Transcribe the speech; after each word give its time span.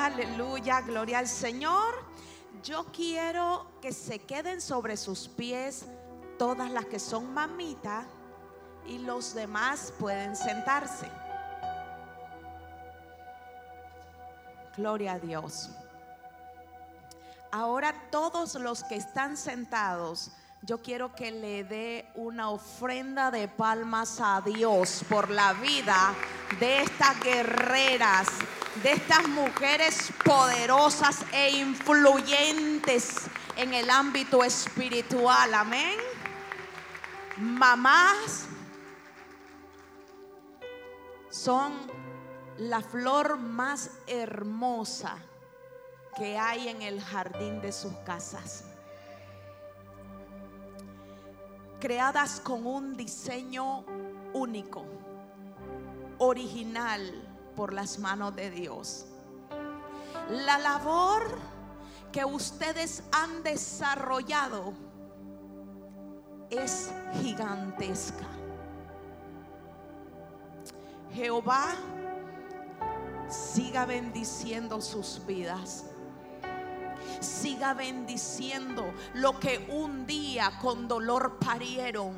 Aleluya, 0.00 0.80
gloria 0.80 1.18
al 1.18 1.28
Señor. 1.28 1.94
Yo 2.62 2.86
quiero 2.86 3.66
que 3.82 3.92
se 3.92 4.20
queden 4.20 4.62
sobre 4.62 4.96
sus 4.96 5.28
pies 5.28 5.84
todas 6.38 6.70
las 6.70 6.86
que 6.86 6.98
son 6.98 7.34
mamitas 7.34 8.06
y 8.86 8.96
los 8.96 9.34
demás 9.34 9.92
pueden 9.98 10.34
sentarse. 10.36 11.06
Gloria 14.74 15.12
a 15.12 15.18
Dios. 15.18 15.68
Ahora 17.52 17.94
todos 18.10 18.54
los 18.54 18.82
que 18.84 18.96
están 18.96 19.36
sentados, 19.36 20.32
yo 20.62 20.80
quiero 20.80 21.14
que 21.14 21.30
le 21.30 21.64
dé 21.64 22.10
una 22.14 22.48
ofrenda 22.48 23.30
de 23.30 23.48
palmas 23.48 24.18
a 24.22 24.40
Dios 24.40 25.04
por 25.10 25.28
la 25.28 25.52
vida 25.52 26.14
de 26.58 26.80
estas 26.80 27.20
guerreras, 27.20 28.28
de 28.76 28.92
estas 28.92 29.28
mujeres 29.28 30.12
poderosas 30.24 31.24
e 31.32 31.58
influyentes 31.58 33.16
en 33.56 33.74
el 33.74 33.90
ámbito 33.90 34.44
espiritual. 34.44 35.52
Amén. 35.54 35.98
Mamás 37.36 38.46
son 41.30 41.72
la 42.58 42.80
flor 42.80 43.38
más 43.38 43.90
hermosa 44.06 45.16
que 46.16 46.38
hay 46.38 46.68
en 46.68 46.82
el 46.82 47.02
jardín 47.02 47.60
de 47.60 47.72
sus 47.72 47.92
casas. 48.04 48.64
Creadas 51.80 52.40
con 52.40 52.66
un 52.66 52.96
diseño 52.96 53.84
único, 54.32 54.84
original 56.18 57.29
por 57.56 57.72
las 57.72 57.98
manos 57.98 58.34
de 58.36 58.50
Dios. 58.50 59.06
La 60.30 60.58
labor 60.58 61.38
que 62.12 62.24
ustedes 62.24 63.02
han 63.12 63.42
desarrollado 63.42 64.72
es 66.50 66.90
gigantesca. 67.20 68.26
Jehová 71.12 71.74
siga 73.28 73.84
bendiciendo 73.84 74.80
sus 74.80 75.24
vidas 75.26 75.84
siga 77.20 77.74
bendiciendo 77.74 78.92
lo 79.14 79.38
que 79.38 79.68
un 79.70 80.06
día 80.06 80.58
con 80.60 80.88
dolor 80.88 81.38
parieron, 81.38 82.14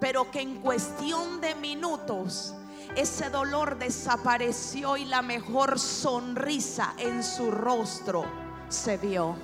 pero 0.00 0.30
que 0.30 0.40
en 0.40 0.60
cuestión 0.60 1.40
de 1.40 1.54
minutos 1.54 2.54
ese 2.96 3.30
dolor 3.30 3.78
desapareció 3.78 4.96
y 4.96 5.04
la 5.04 5.22
mejor 5.22 5.78
sonrisa 5.78 6.94
en 6.98 7.22
su 7.22 7.50
rostro 7.50 8.24
se 8.68 8.96
vio. 8.96 9.36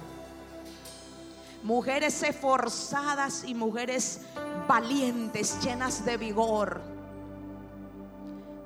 Mujeres 1.63 2.23
esforzadas 2.23 3.45
y 3.45 3.55
mujeres 3.55 4.21
valientes, 4.69 5.59
llenas 5.63 6.05
de 6.05 6.17
vigor. 6.17 6.83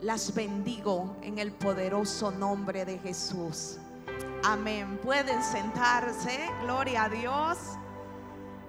Las 0.01 0.34
bendigo 0.34 1.17
en 1.23 1.39
el 1.39 1.53
poderoso 1.53 2.31
nombre 2.31 2.84
de 2.84 2.99
Jesús. 2.99 3.79
Amén. 4.45 4.99
Pueden 5.03 5.43
sentarse. 5.43 6.49
Gloria 6.62 7.05
a 7.05 7.09
Dios. 7.09 7.59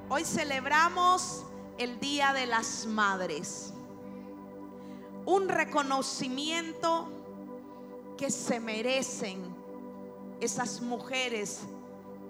Hoy 0.09 0.25
celebramos 0.25 1.45
el 1.77 1.99
Día 1.99 2.33
de 2.33 2.47
las 2.47 2.85
Madres. 2.85 3.73
Un 5.29 5.47
reconocimiento 5.47 7.07
que 8.17 8.31
se 8.31 8.59
merecen 8.59 9.39
esas 10.39 10.81
mujeres 10.81 11.59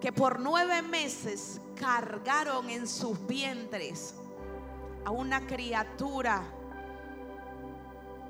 que 0.01 0.11
por 0.11 0.41
nueve 0.41 0.81
meses 0.81 1.61
cargaron 1.77 2.69
en 2.69 2.85
sus 2.85 3.25
vientres 3.25 4.15
a 5.05 5.11
una 5.11 5.47
criatura 5.47 6.43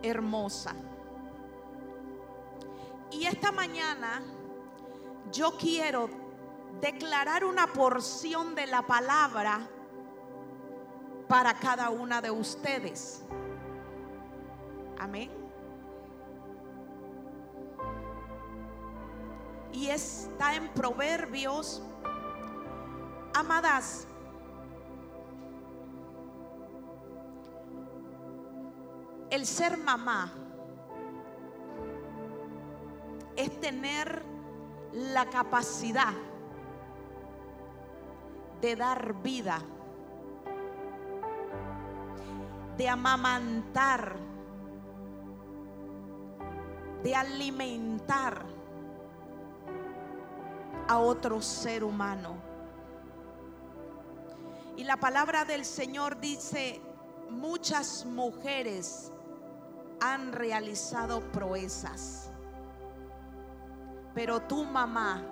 hermosa. 0.03 0.75
Y 3.09 3.25
esta 3.25 3.51
mañana 3.51 4.21
yo 5.31 5.57
quiero 5.57 6.11
declarar 6.79 7.43
una 7.43 7.73
porción 7.73 8.53
de 8.53 8.67
la 8.67 8.83
palabra 8.83 9.67
para 11.27 11.55
cada 11.55 11.89
una 11.89 12.21
de 12.21 12.29
ustedes. 12.29 13.23
Amén. 14.99 15.29
Y 19.71 19.87
está 19.87 20.55
en 20.55 20.67
Proverbios, 20.69 21.81
amadas. 23.33 24.07
El 29.29 29.45
ser 29.45 29.77
mamá 29.77 30.33
es 33.35 33.59
tener 33.61 34.23
la 34.91 35.29
capacidad 35.29 36.13
de 38.59 38.75
dar 38.75 39.13
vida, 39.21 39.61
de 42.75 42.89
amamantar, 42.89 44.17
de 47.03 47.15
alimentar 47.15 48.45
a 50.87 50.97
otro 50.97 51.41
ser 51.41 51.83
humano. 51.83 52.35
Y 54.77 54.83
la 54.83 54.97
palabra 54.97 55.45
del 55.45 55.65
Señor 55.65 56.19
dice, 56.19 56.81
muchas 57.29 58.05
mujeres 58.05 59.11
han 59.99 60.31
realizado 60.31 61.21
proezas 61.31 62.29
pero 64.19 64.41
tu 64.41 64.65
mamá, 64.65 65.23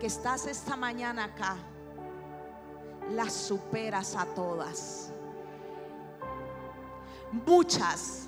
que 0.00 0.06
estás 0.06 0.46
esta 0.46 0.76
mañana 0.76 1.26
acá, 1.26 1.56
las 3.10 3.32
superas 3.32 4.16
a 4.16 4.24
todas. 4.26 5.12
Muchas 7.46 8.26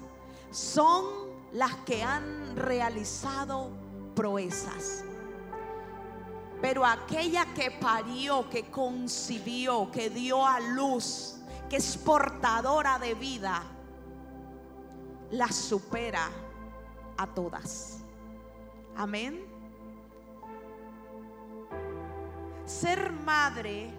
son 0.50 1.21
las 1.52 1.74
que 1.84 2.02
han 2.02 2.56
realizado 2.56 3.70
proezas. 4.14 5.04
Pero 6.60 6.86
aquella 6.86 7.44
que 7.54 7.70
parió, 7.70 8.48
que 8.48 8.70
concibió, 8.70 9.90
que 9.90 10.10
dio 10.10 10.46
a 10.46 10.60
luz, 10.60 11.36
que 11.68 11.76
es 11.76 11.96
portadora 11.96 12.98
de 12.98 13.14
vida, 13.14 13.62
la 15.30 15.48
supera 15.48 16.30
a 17.16 17.26
todas. 17.26 17.98
Amén. 18.96 19.44
Ser 22.64 23.12
madre 23.12 23.90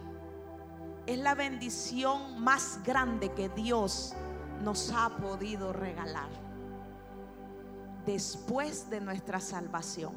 es 1.06 1.18
la 1.18 1.36
bendición 1.36 2.42
más 2.42 2.80
grande 2.84 3.34
que 3.34 3.50
Dios 3.50 4.14
nos 4.62 4.92
ha 4.92 5.10
podido 5.18 5.74
regalar 5.74 6.53
después 8.06 8.90
de 8.90 9.02
nuestra 9.02 9.40
salvación. 9.40 10.14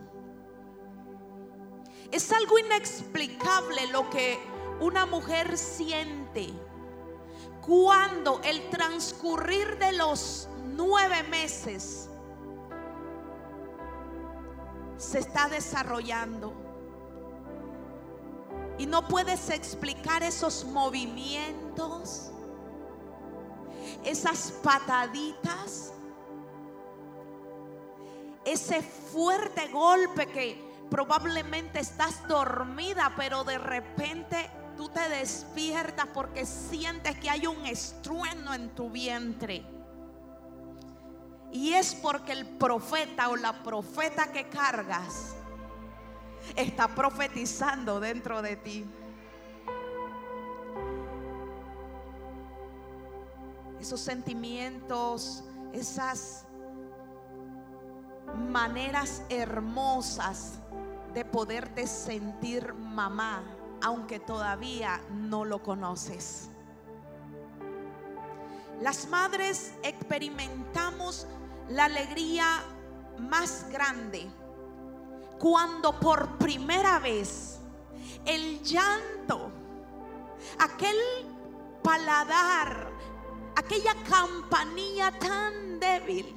Es 2.11 2.33
algo 2.33 2.59
inexplicable 2.59 3.87
lo 3.89 4.09
que 4.11 4.39
una 4.81 5.07
mujer 5.07 5.57
siente 5.57 6.53
cuando 7.67 8.41
el 8.43 8.69
transcurrir 8.71 9.79
de 9.79 9.93
los 9.93 10.49
nueve 10.77 11.23
meses 11.25 12.09
se 14.99 15.19
está 15.19 15.49
desarrollando 15.49 16.53
y 18.79 18.87
no 18.87 19.09
puedes 19.09 19.50
explicar 19.50 20.23
esos 20.23 20.65
movimientos, 20.67 22.31
esas 24.05 24.53
pataditas, 24.62 25.93
ese 28.46 28.81
fuerte 28.81 29.66
golpe 29.69 30.26
que 30.28 30.64
probablemente 30.88 31.81
estás 31.81 32.26
dormida, 32.28 33.12
pero 33.16 33.43
de 33.43 33.58
repente 33.58 34.48
tú 34.76 34.88
te 34.88 35.08
despiertas 35.08 36.06
porque 36.14 36.46
sientes 36.46 37.19
que 37.19 37.28
hay 37.28 37.46
un 37.46 37.66
estruendo 37.66 38.54
en 38.54 38.70
tu 38.70 38.88
vientre. 38.88 39.64
Y 41.50 41.72
es 41.72 41.94
porque 41.94 42.32
el 42.32 42.46
profeta 42.46 43.28
o 43.31 43.37
la 43.37 43.62
profeta 43.64 44.31
que 44.31 44.48
cargas 44.48 45.34
está 46.54 46.87
profetizando 46.88 47.98
dentro 47.98 48.43
de 48.43 48.56
ti. 48.56 48.87
Esos 53.81 54.00
sentimientos, 54.00 55.43
esas 55.72 56.45
maneras 58.34 59.23
hermosas 59.28 60.58
de 61.14 61.25
poderte 61.25 61.87
sentir 61.87 62.75
mamá, 62.75 63.43
aunque 63.82 64.20
todavía 64.20 65.00
no 65.11 65.44
lo 65.44 65.62
conoces. 65.62 66.50
Las 68.81 69.08
madres 69.08 69.73
experimentamos 69.82 71.26
la 71.69 71.87
alegría 71.87 72.62
más 73.19 73.67
grande 73.70 74.29
cuando 75.38 75.99
por 75.99 76.38
primera 76.38 76.99
vez 76.99 77.58
el 78.25 78.62
llanto, 78.62 79.50
aquel 80.58 80.96
paladar, 81.82 82.90
aquella 83.55 83.94
campanilla 84.08 85.11
tan 85.19 85.79
débil, 85.81 86.34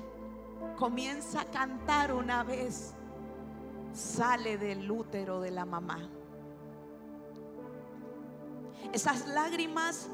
comienza 0.80 1.42
a 1.42 1.46
cantar 1.46 2.14
una 2.14 2.42
vez, 2.42 2.94
sale 3.94 4.58
del 4.58 4.90
útero 4.90 5.42
de 5.42 5.52
la 5.52 5.66
mamá. 5.66 6.10
Esas 8.94 9.28
lágrimas 9.28 10.08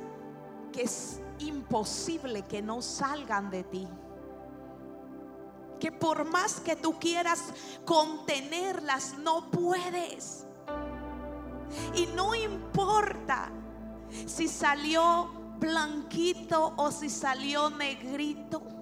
que 0.74 0.82
es 0.82 1.22
imposible 1.38 2.42
que 2.42 2.64
no 2.64 2.82
salgan 2.82 3.52
de 3.52 3.64
ti. 3.64 3.88
Que 5.80 5.92
por 5.92 6.26
más 6.26 6.60
que 6.60 6.76
tú 6.76 6.98
quieras 7.00 7.54
contenerlas, 7.86 9.20
no 9.20 9.52
puedes. 9.52 10.48
Y 11.94 12.08
no 12.08 12.34
importa 12.34 13.52
si 14.26 14.48
salió 14.48 15.30
blanquito 15.60 16.74
o 16.76 16.90
si 16.90 17.10
salió 17.10 17.70
negrito. 17.70 18.75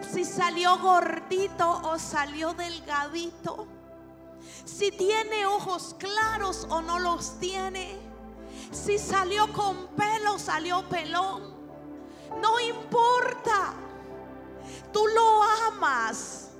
Si 0.00 0.24
salió 0.24 0.78
gordito 0.78 1.80
o 1.84 1.98
salió 1.98 2.54
delgadito. 2.54 3.66
Si 4.64 4.90
tiene 4.90 5.46
ojos 5.46 5.94
claros 5.98 6.66
o 6.70 6.80
no 6.80 6.98
los 6.98 7.38
tiene. 7.38 7.96
Si 8.70 8.98
salió 8.98 9.52
con 9.52 9.88
pelo, 9.88 10.38
salió 10.38 10.88
pelón. 10.88 11.54
No 12.40 12.60
importa. 12.60 13.74
Tú 14.92 15.06
lo 15.06 15.42
amas 15.68 16.50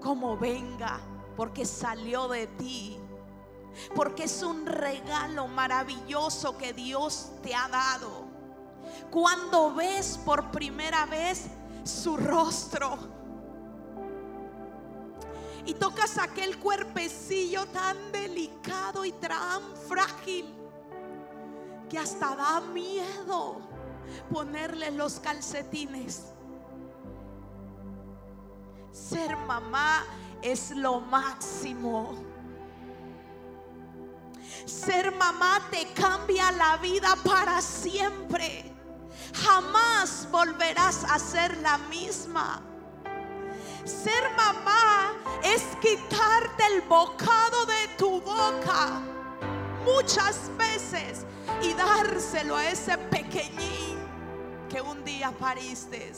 como 0.00 0.36
venga, 0.36 1.00
porque 1.36 1.64
salió 1.64 2.28
de 2.28 2.46
ti. 2.46 2.98
Porque 3.94 4.24
es 4.24 4.42
un 4.42 4.66
regalo 4.66 5.46
maravilloso 5.46 6.58
que 6.58 6.72
Dios 6.72 7.30
te 7.42 7.54
ha 7.54 7.68
dado. 7.68 8.29
Cuando 9.10 9.74
ves 9.74 10.18
por 10.24 10.50
primera 10.50 11.06
vez 11.06 11.46
su 11.84 12.16
rostro 12.16 12.98
y 15.64 15.74
tocas 15.74 16.18
aquel 16.18 16.58
cuerpecillo 16.58 17.66
tan 17.66 18.12
delicado 18.12 19.04
y 19.04 19.12
tan 19.12 19.62
frágil 19.88 20.46
que 21.88 21.98
hasta 21.98 22.34
da 22.34 22.60
miedo 22.60 23.60
ponerle 24.32 24.90
los 24.92 25.20
calcetines. 25.20 26.32
Ser 28.92 29.36
mamá 29.36 30.04
es 30.42 30.70
lo 30.70 31.00
máximo. 31.00 32.14
Ser 34.64 35.12
mamá 35.12 35.60
te 35.70 35.86
cambia 35.92 36.50
la 36.52 36.76
vida 36.78 37.16
para 37.24 37.60
siempre. 37.60 38.72
Jamás 39.34 40.28
volverás 40.30 41.04
a 41.04 41.18
ser 41.18 41.56
la 41.58 41.78
misma. 41.78 42.62
Ser 43.84 44.30
mamá 44.36 45.12
es 45.42 45.62
quitarte 45.80 46.66
el 46.74 46.82
bocado 46.82 47.66
de 47.66 47.88
tu 47.96 48.20
boca 48.20 49.02
muchas 49.84 50.50
veces 50.56 51.24
y 51.62 51.72
dárselo 51.72 52.56
a 52.56 52.68
ese 52.68 52.96
pequeñín 52.98 53.98
que 54.68 54.80
un 54.80 55.04
día 55.04 55.32
pariste. 55.32 56.12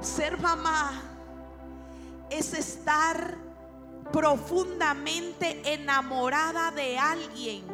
Ser 0.00 0.38
mamá 0.38 0.92
es 2.30 2.52
estar 2.52 3.36
profundamente 4.12 5.60
enamorada 5.72 6.70
de 6.70 6.98
alguien 6.98 7.64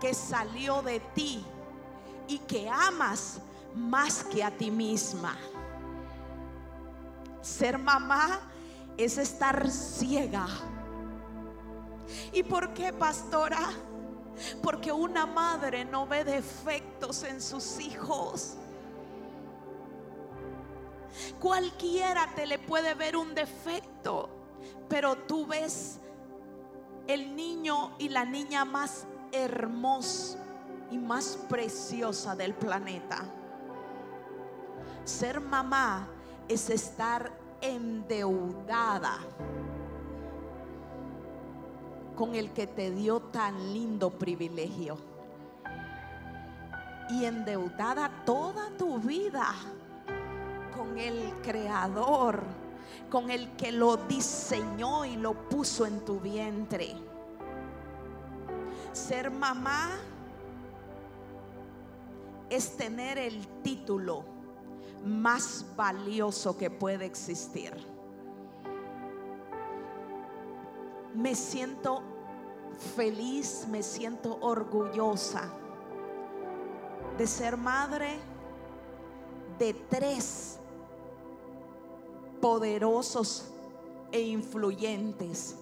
que 0.00 0.14
salió 0.14 0.82
de 0.82 1.00
ti 1.00 1.44
y 2.28 2.38
que 2.40 2.68
amas 2.68 3.40
más 3.74 4.22
que 4.22 4.44
a 4.44 4.50
ti 4.50 4.70
misma. 4.70 5.36
Ser 7.40 7.78
mamá 7.78 8.40
es 8.96 9.16
estar 9.18 9.68
ciega. 9.70 10.46
¿Y 12.32 12.42
por 12.42 12.74
qué, 12.74 12.92
pastora? 12.92 13.70
Porque 14.62 14.92
una 14.92 15.26
madre 15.26 15.84
no 15.84 16.06
ve 16.06 16.24
defectos 16.24 17.22
en 17.24 17.40
sus 17.40 17.80
hijos. 17.80 18.54
Cualquiera 21.40 22.32
te 22.36 22.46
le 22.46 22.58
puede 22.58 22.94
ver 22.94 23.16
un 23.16 23.34
defecto, 23.34 24.28
pero 24.88 25.16
tú 25.16 25.46
ves 25.46 25.98
el 27.06 27.34
niño 27.34 27.96
y 27.98 28.10
la 28.10 28.24
niña 28.24 28.64
más 28.64 29.06
hermoso 29.32 30.38
y 30.90 30.98
más 30.98 31.38
preciosa 31.48 32.34
del 32.34 32.54
planeta. 32.54 33.24
Ser 35.04 35.40
mamá 35.40 36.08
es 36.48 36.70
estar 36.70 37.30
endeudada 37.60 39.18
con 42.14 42.34
el 42.34 42.50
que 42.50 42.66
te 42.66 42.90
dio 42.90 43.20
tan 43.20 43.72
lindo 43.72 44.10
privilegio. 44.10 44.98
Y 47.10 47.24
endeudada 47.24 48.10
toda 48.26 48.70
tu 48.76 48.98
vida 48.98 49.54
con 50.76 50.98
el 50.98 51.32
creador, 51.42 52.42
con 53.08 53.30
el 53.30 53.52
que 53.52 53.72
lo 53.72 53.96
diseñó 53.96 55.04
y 55.04 55.16
lo 55.16 55.32
puso 55.48 55.86
en 55.86 56.04
tu 56.04 56.20
vientre. 56.20 56.94
Ser 58.92 59.30
mamá 59.30 59.90
es 62.50 62.76
tener 62.76 63.18
el 63.18 63.46
título 63.62 64.24
más 65.04 65.64
valioso 65.76 66.56
que 66.56 66.70
puede 66.70 67.04
existir. 67.04 67.72
Me 71.14 71.34
siento 71.34 72.02
feliz, 72.96 73.66
me 73.68 73.82
siento 73.82 74.38
orgullosa 74.40 75.50
de 77.16 77.26
ser 77.26 77.56
madre 77.56 78.18
de 79.58 79.74
tres 79.74 80.58
poderosos 82.40 83.52
e 84.12 84.20
influyentes 84.20 85.56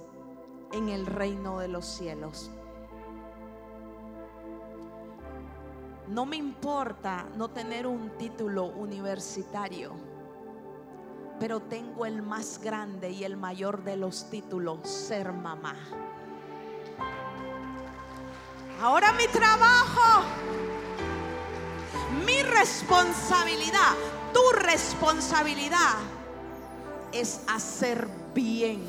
en 0.72 0.90
el 0.90 1.06
reino 1.06 1.58
de 1.58 1.68
los 1.68 1.86
cielos. 1.86 2.50
No 6.08 6.24
me 6.24 6.36
importa 6.36 7.26
no 7.36 7.48
tener 7.48 7.86
un 7.86 8.10
título 8.10 8.66
universitario, 8.66 9.92
pero 11.40 11.60
tengo 11.60 12.06
el 12.06 12.22
más 12.22 12.60
grande 12.62 13.10
y 13.10 13.24
el 13.24 13.36
mayor 13.36 13.82
de 13.82 13.96
los 13.96 14.30
títulos, 14.30 14.88
ser 14.88 15.32
mamá. 15.32 15.74
Ahora 18.80 19.12
mi 19.14 19.26
trabajo, 19.26 20.22
mi 22.24 22.40
responsabilidad, 22.42 23.94
tu 24.32 24.40
responsabilidad 24.60 25.96
es 27.10 27.42
hacer 27.48 28.06
bien 28.32 28.86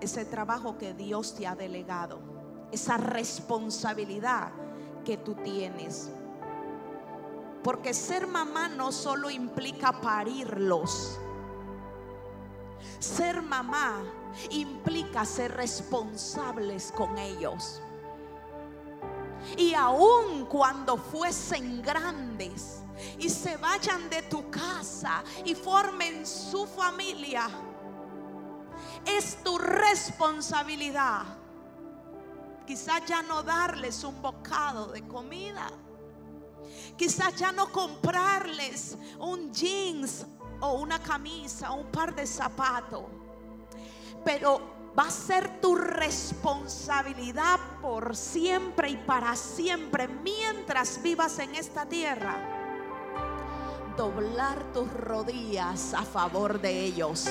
ese 0.00 0.24
trabajo 0.24 0.76
que 0.76 0.92
Dios 0.92 1.36
te 1.36 1.46
ha 1.46 1.54
delegado 1.54 2.29
esa 2.72 2.96
responsabilidad 2.96 4.50
que 5.04 5.16
tú 5.16 5.34
tienes. 5.34 6.10
Porque 7.62 7.92
ser 7.92 8.26
mamá 8.26 8.68
no 8.68 8.90
solo 8.92 9.30
implica 9.30 10.00
parirlos. 10.00 11.18
Ser 12.98 13.42
mamá 13.42 14.02
implica 14.50 15.24
ser 15.24 15.52
responsables 15.52 16.92
con 16.92 17.18
ellos. 17.18 17.82
Y 19.56 19.74
aun 19.74 20.46
cuando 20.46 20.96
fuesen 20.96 21.82
grandes 21.82 22.82
y 23.18 23.28
se 23.28 23.56
vayan 23.56 24.08
de 24.10 24.22
tu 24.22 24.50
casa 24.50 25.22
y 25.44 25.54
formen 25.54 26.26
su 26.26 26.66
familia, 26.66 27.48
es 29.06 29.42
tu 29.42 29.56
responsabilidad 29.58 31.39
quizás 32.70 33.04
ya 33.04 33.20
no 33.20 33.42
darles 33.42 34.04
un 34.04 34.22
bocado 34.22 34.92
de 34.92 35.02
comida. 35.08 35.66
Quizás 36.96 37.34
ya 37.34 37.50
no 37.50 37.72
comprarles 37.72 38.96
un 39.18 39.52
jeans 39.52 40.24
o 40.60 40.74
una 40.74 41.00
camisa, 41.00 41.72
un 41.72 41.90
par 41.90 42.14
de 42.14 42.24
zapatos. 42.28 43.02
Pero 44.24 44.92
va 44.96 45.08
a 45.08 45.10
ser 45.10 45.60
tu 45.60 45.74
responsabilidad 45.74 47.58
por 47.82 48.14
siempre 48.14 48.90
y 48.90 48.96
para 48.98 49.34
siempre 49.34 50.06
mientras 50.06 51.02
vivas 51.02 51.40
en 51.40 51.52
esta 51.56 51.86
tierra. 51.86 52.36
Doblar 53.96 54.62
tus 54.72 54.88
rodillas 54.92 55.92
a 55.92 56.04
favor 56.04 56.60
de 56.60 56.84
ellos. 56.84 57.28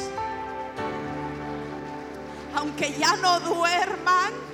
Aunque 2.56 2.94
ya 3.00 3.16
no 3.16 3.40
duerman 3.40 4.49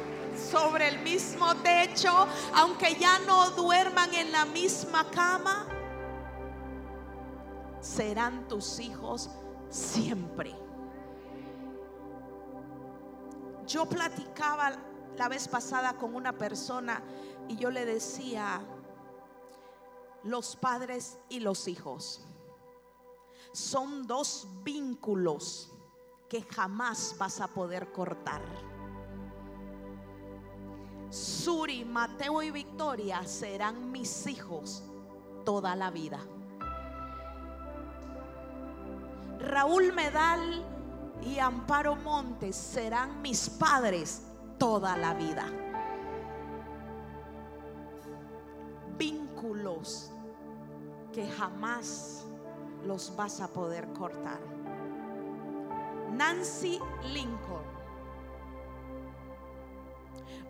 sobre 0.49 0.87
el 0.87 0.99
mismo 0.99 1.55
techo, 1.57 2.27
aunque 2.53 2.95
ya 2.95 3.19
no 3.19 3.51
duerman 3.51 4.13
en 4.13 4.31
la 4.31 4.45
misma 4.45 5.09
cama, 5.09 5.67
serán 7.79 8.47
tus 8.47 8.79
hijos 8.79 9.29
siempre. 9.69 10.55
Yo 13.67 13.87
platicaba 13.87 14.73
la 15.17 15.27
vez 15.27 15.47
pasada 15.47 15.93
con 15.97 16.15
una 16.15 16.33
persona 16.33 17.01
y 17.47 17.55
yo 17.55 17.71
le 17.71 17.85
decía, 17.85 18.61
los 20.23 20.55
padres 20.55 21.17
y 21.29 21.39
los 21.39 21.67
hijos 21.67 22.25
son 23.51 24.05
dos 24.05 24.47
vínculos 24.63 25.71
que 26.27 26.41
jamás 26.41 27.15
vas 27.17 27.39
a 27.39 27.47
poder 27.47 27.91
cortar. 27.91 28.41
Suri, 31.09 31.85
Mateo 31.85 32.41
y 32.41 32.51
Victoria 32.51 33.25
serán 33.25 33.91
mis 33.91 34.27
hijos 34.27 34.83
toda 35.43 35.75
la 35.75 35.91
vida. 35.91 36.19
Raúl 39.39 39.93
Medal 39.93 40.63
y 41.23 41.39
Amparo 41.39 41.95
Montes 41.95 42.55
serán 42.55 43.21
mis 43.21 43.49
padres 43.49 44.23
toda 44.57 44.97
la 44.97 45.13
vida. 45.13 45.45
Vínculos 48.97 50.11
que 51.13 51.27
jamás 51.27 52.25
los 52.85 53.15
vas 53.15 53.39
a 53.41 53.47
poder 53.47 53.87
cortar. 53.93 54.39
Nancy 56.11 56.79
Lincoln, 57.13 57.63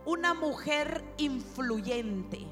una 0.05 0.33
mujer 0.33 1.03
influyente, 1.17 2.45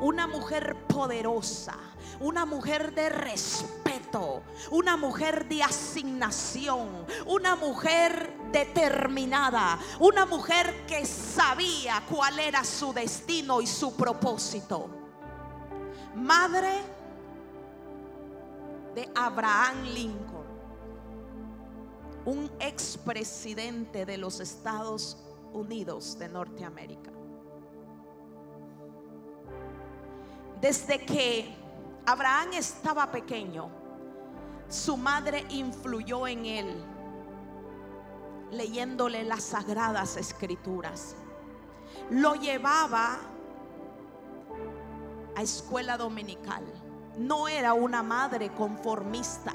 una 0.00 0.26
mujer 0.26 0.76
poderosa, 0.88 1.76
una 2.20 2.44
mujer 2.44 2.94
de 2.94 3.08
respeto, 3.08 4.42
una 4.70 4.96
mujer 4.96 5.48
de 5.48 5.62
asignación, 5.62 7.06
una 7.26 7.56
mujer 7.56 8.32
determinada, 8.52 9.78
una 10.00 10.26
mujer 10.26 10.84
que 10.86 11.06
sabía 11.06 12.02
cuál 12.10 12.38
era 12.38 12.64
su 12.64 12.92
destino 12.92 13.60
y 13.60 13.66
su 13.66 13.94
propósito. 13.96 14.88
Madre 16.16 16.82
de 18.94 19.08
Abraham 19.14 19.82
Lincoln, 19.92 20.44
un 22.24 22.50
expresidente 22.60 24.06
de 24.06 24.16
los 24.18 24.40
Estados 24.40 25.14
Unidos 25.14 25.23
de 25.62 26.28
Norteamérica. 26.28 27.12
Desde 30.60 31.04
que 31.04 31.54
Abraham 32.06 32.54
estaba 32.54 33.10
pequeño, 33.12 33.70
su 34.68 34.96
madre 34.96 35.44
influyó 35.50 36.26
en 36.26 36.46
él, 36.46 36.84
leyéndole 38.50 39.22
las 39.22 39.44
sagradas 39.44 40.16
escrituras. 40.16 41.14
Lo 42.10 42.34
llevaba 42.34 43.18
a 45.36 45.42
escuela 45.42 45.96
dominical. 45.96 46.64
No 47.16 47.46
era 47.46 47.74
una 47.74 48.02
madre 48.02 48.52
conformista. 48.54 49.54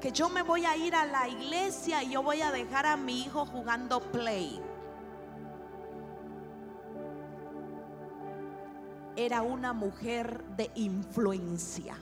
Que 0.00 0.12
yo 0.12 0.28
me 0.28 0.42
voy 0.42 0.66
a 0.66 0.76
ir 0.76 0.94
a 0.94 1.06
la 1.06 1.28
iglesia 1.28 2.02
y 2.02 2.10
yo 2.10 2.22
voy 2.22 2.42
a 2.42 2.52
dejar 2.52 2.86
a 2.86 2.96
mi 2.96 3.22
hijo 3.22 3.46
jugando 3.46 4.00
play. 4.00 4.60
era 9.16 9.42
una 9.42 9.72
mujer 9.72 10.44
de 10.56 10.70
influencia. 10.74 11.96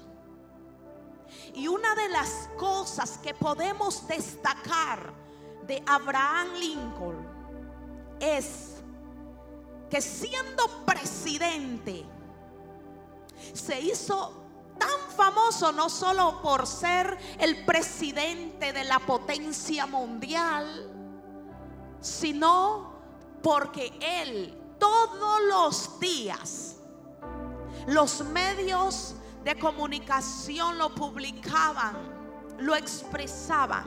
Y 1.55 1.69
una 1.69 1.95
de 1.95 2.09
las 2.09 2.51
cosas 2.59 3.19
que 3.19 3.35
podemos 3.35 4.07
destacar 4.07 5.13
de 5.67 5.83
Abraham 5.87 6.49
Lincoln 6.59 7.27
es 8.21 8.77
que 9.91 10.01
siendo 10.01 10.85
presidente 10.85 12.05
se 13.53 13.81
hizo 13.81 14.42
tan 14.79 15.01
famoso 15.17 15.73
no 15.73 15.89
solo 15.89 16.41
por 16.43 16.67
ser 16.67 17.19
el 17.39 17.65
presidente 17.65 18.73
de 18.73 18.85
la 18.85 18.99
potencia 18.99 19.87
mundial, 19.87 20.91
sino 22.01 22.93
porque 23.43 23.93
él 24.01 24.59
todos 24.79 25.41
los 25.49 26.01
días 26.01 26.77
los 27.87 28.25
medios 28.25 29.15
de 29.45 29.59
comunicación 29.59 30.79
lo 30.79 30.95
publicaban, 30.95 31.97
lo 32.59 32.77
expresaban. 32.77 33.85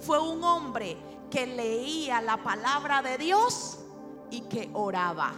Fue 0.00 0.18
un 0.18 0.42
hombre 0.42 0.96
que 1.30 1.46
leía 1.46 2.20
la 2.22 2.42
palabra 2.42 3.02
de 3.02 3.18
Dios 3.18 3.78
y 4.30 4.42
que 4.42 4.70
oraba. 4.72 5.32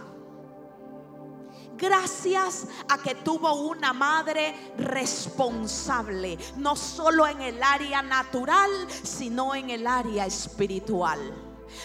Gracias 1.77 2.65
a 2.89 2.97
que 2.97 3.13
tuvo 3.13 3.53
una 3.53 3.93
madre 3.93 4.73
responsable, 4.79 6.35
no 6.55 6.75
solo 6.75 7.27
en 7.27 7.39
el 7.39 7.61
área 7.61 8.01
natural, 8.01 8.71
sino 8.89 9.53
en 9.53 9.69
el 9.69 9.85
área 9.85 10.25
espiritual. 10.25 11.19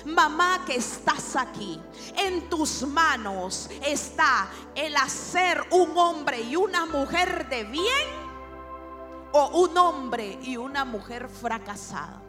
Mamá 0.07 0.65
que 0.65 0.77
estás 0.77 1.37
aquí, 1.37 1.79
en 2.17 2.49
tus 2.49 2.83
manos 2.87 3.69
está 3.85 4.49
el 4.75 4.97
hacer 4.97 5.63
un 5.71 5.97
hombre 5.99 6.41
y 6.41 6.57
una 6.57 6.87
mujer 6.87 7.51
de 7.51 7.65
bien 7.65 8.09
o 9.33 9.61
un 9.61 9.77
hombre 9.77 10.39
y 10.43 10.57
una 10.57 10.87
mujer 10.87 11.29
fracasada. 11.29 12.23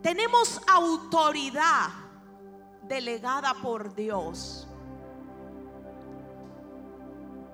Tenemos 0.00 0.60
autoridad 0.66 1.90
delegada 2.82 3.52
por 3.54 3.94
Dios 3.94 4.66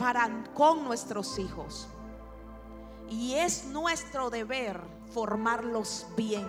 para 0.01 0.31
con 0.55 0.83
nuestros 0.83 1.39
hijos. 1.39 1.87
Y 3.11 3.35
es 3.35 3.67
nuestro 3.67 4.31
deber 4.31 4.81
formarlos 5.13 6.07
bien 6.17 6.47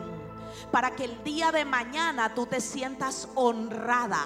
para 0.71 0.91
que 0.91 1.03
el 1.03 1.21
día 1.25 1.51
de 1.51 1.65
mañana 1.65 2.33
tú 2.33 2.45
te 2.45 2.61
sientas 2.61 3.27
honrada. 3.35 4.25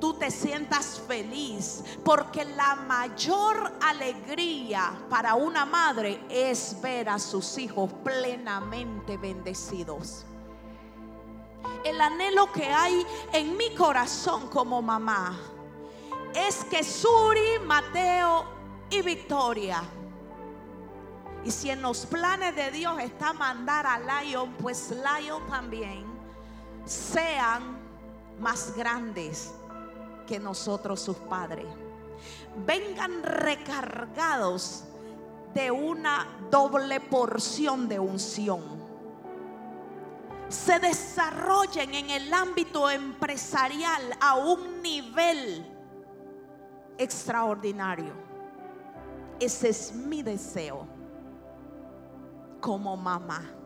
Tú 0.00 0.14
te 0.14 0.32
sientas 0.32 1.00
feliz 1.06 1.84
porque 2.04 2.44
la 2.44 2.74
mayor 2.74 3.72
alegría 3.80 4.92
para 5.08 5.36
una 5.36 5.64
madre 5.64 6.20
es 6.28 6.76
ver 6.82 7.08
a 7.08 7.20
sus 7.20 7.56
hijos 7.58 7.92
plenamente 8.02 9.16
bendecidos. 9.18 10.26
El 11.84 12.00
anhelo 12.00 12.50
que 12.52 12.66
hay 12.66 13.06
en 13.32 13.56
mi 13.56 13.72
corazón 13.74 14.48
como 14.48 14.82
mamá 14.82 15.38
es 16.36 16.64
que 16.64 16.84
Suri, 16.84 17.58
Mateo 17.64 18.44
y 18.90 19.02
Victoria 19.02 19.82
y 21.46 21.52
si 21.52 21.70
en 21.70 21.80
los 21.80 22.06
planes 22.06 22.56
de 22.56 22.72
Dios 22.72 22.98
está 23.00 23.32
mandar 23.32 23.86
a 23.86 24.00
Lion, 24.00 24.52
pues 24.54 24.90
Lion 24.90 25.46
también 25.46 26.04
sean 26.84 27.78
más 28.40 28.76
grandes 28.76 29.54
que 30.26 30.40
nosotros 30.40 31.00
sus 31.00 31.16
padres. 31.16 31.66
Vengan 32.66 33.22
recargados 33.22 34.82
de 35.54 35.70
una 35.70 36.26
doble 36.50 36.98
porción 36.98 37.88
de 37.88 38.00
unción. 38.00 38.64
Se 40.48 40.80
desarrollen 40.80 41.94
en 41.94 42.10
el 42.10 42.34
ámbito 42.34 42.90
empresarial 42.90 44.02
a 44.20 44.34
un 44.34 44.82
nivel 44.82 45.75
extraordinario. 46.98 48.12
Ese 49.38 49.68
es 49.68 49.92
mi 49.92 50.22
deseo 50.22 50.86
como 52.60 52.96
mamá. 52.96 53.56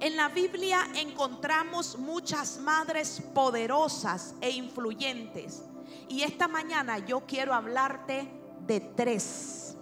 En 0.00 0.16
la 0.16 0.28
Biblia 0.28 0.86
encontramos 0.96 1.96
muchas 1.96 2.58
madres 2.58 3.22
poderosas 3.32 4.34
e 4.40 4.50
influyentes 4.50 5.62
Y 6.08 6.22
esta 6.22 6.48
mañana 6.48 6.98
yo 6.98 7.20
quiero 7.20 7.54
hablarte 7.54 8.28
de 8.66 8.80
tres. 8.80 9.76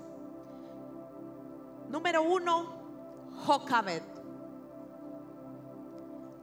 Número 1.88 2.23
uno, 2.23 2.80
Jocabed. 3.47 4.02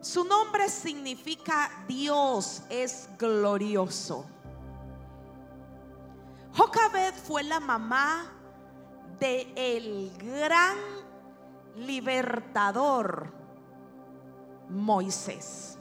Su 0.02 0.24
nombre 0.24 0.70
significa 0.70 1.86
Dios 1.88 2.64
es 2.70 3.10
glorioso. 3.18 4.26
Jocabed 6.58 7.14
fue 7.14 7.44
la 7.44 7.60
mamá 7.60 8.34
de 9.20 9.54
el 9.56 10.12
gran 10.18 10.76
libertador 11.76 13.32
Moisés. 14.68 15.78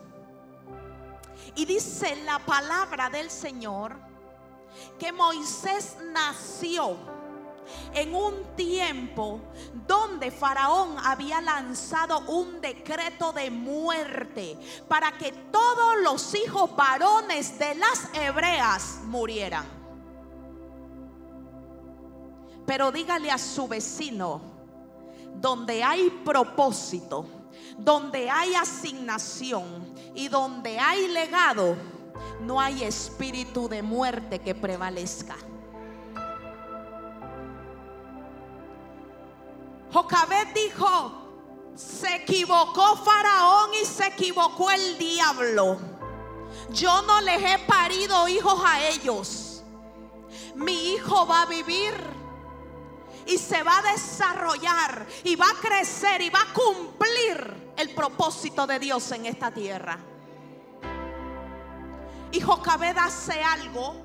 Y 1.55 1.65
dice 1.65 2.17
la 2.25 2.39
palabra 2.41 3.09
del 3.09 3.31
Señor 3.31 3.97
que 4.99 5.13
Moisés 5.13 5.97
nació 6.13 6.99
en 7.95 8.15
un 8.15 8.55
tiempo 8.55 9.41
donde 9.87 10.31
Faraón 10.31 10.97
había 11.03 11.41
lanzado 11.41 12.21
un 12.29 12.61
decreto 12.61 13.33
de 13.33 13.51
muerte 13.51 14.59
para 14.89 15.13
que 15.13 15.33
todos 15.51 16.03
los 16.03 16.35
hijos 16.35 16.77
varones 16.77 17.59
de 17.59 17.77
las 17.77 18.11
hebreas 18.13 18.99
murieran. 19.05 19.76
Pero 22.67 22.91
dígale 22.91 23.31
a 23.31 23.39
su 23.39 23.69
vecino, 23.69 24.41
donde 25.35 25.85
hay 25.85 26.11
propósito, 26.25 27.27
donde 27.79 28.29
hay 28.29 28.55
asignación 28.55 29.95
y 30.15 30.29
donde 30.29 30.79
hay 30.79 31.09
legado, 31.09 31.77
no 32.41 32.61
hay 32.61 32.83
espíritu 32.83 33.69
de 33.69 33.83
muerte 33.83 34.41
que 34.41 34.55
prevalezca. 34.55 35.37
Jocabet 39.93 40.53
dijo, 40.53 41.13
se 41.75 42.17
equivocó 42.17 42.97
Faraón 42.97 43.71
y 43.81 43.85
se 43.85 44.07
equivocó 44.09 44.71
el 44.71 44.99
diablo. 44.99 45.79
Yo 46.71 47.03
no 47.03 47.21
les 47.21 47.43
he 47.43 47.59
parido 47.61 48.27
hijos 48.29 48.61
a 48.65 48.89
ellos. 48.89 49.63
Mi 50.55 50.93
hijo 50.93 51.27
va 51.27 51.43
a 51.43 51.47
vivir 51.47 51.95
y 53.27 53.39
se 53.39 53.63
va 53.63 53.79
a 53.79 53.93
desarrollar 53.93 55.07
y 55.25 55.37
va 55.37 55.47
a 55.47 55.61
crecer 55.61 56.23
y 56.23 56.31
va 56.31 56.41
a 56.41 56.53
cumplir 56.53 57.73
el 57.77 57.95
propósito 57.95 58.67
de 58.67 58.79
Dios 58.79 59.11
en 59.13 59.27
esta 59.27 59.51
tierra. 59.51 59.99
Y 62.33 62.41
Jocabed 62.41 62.97
hace 62.99 63.43
algo 63.43 64.05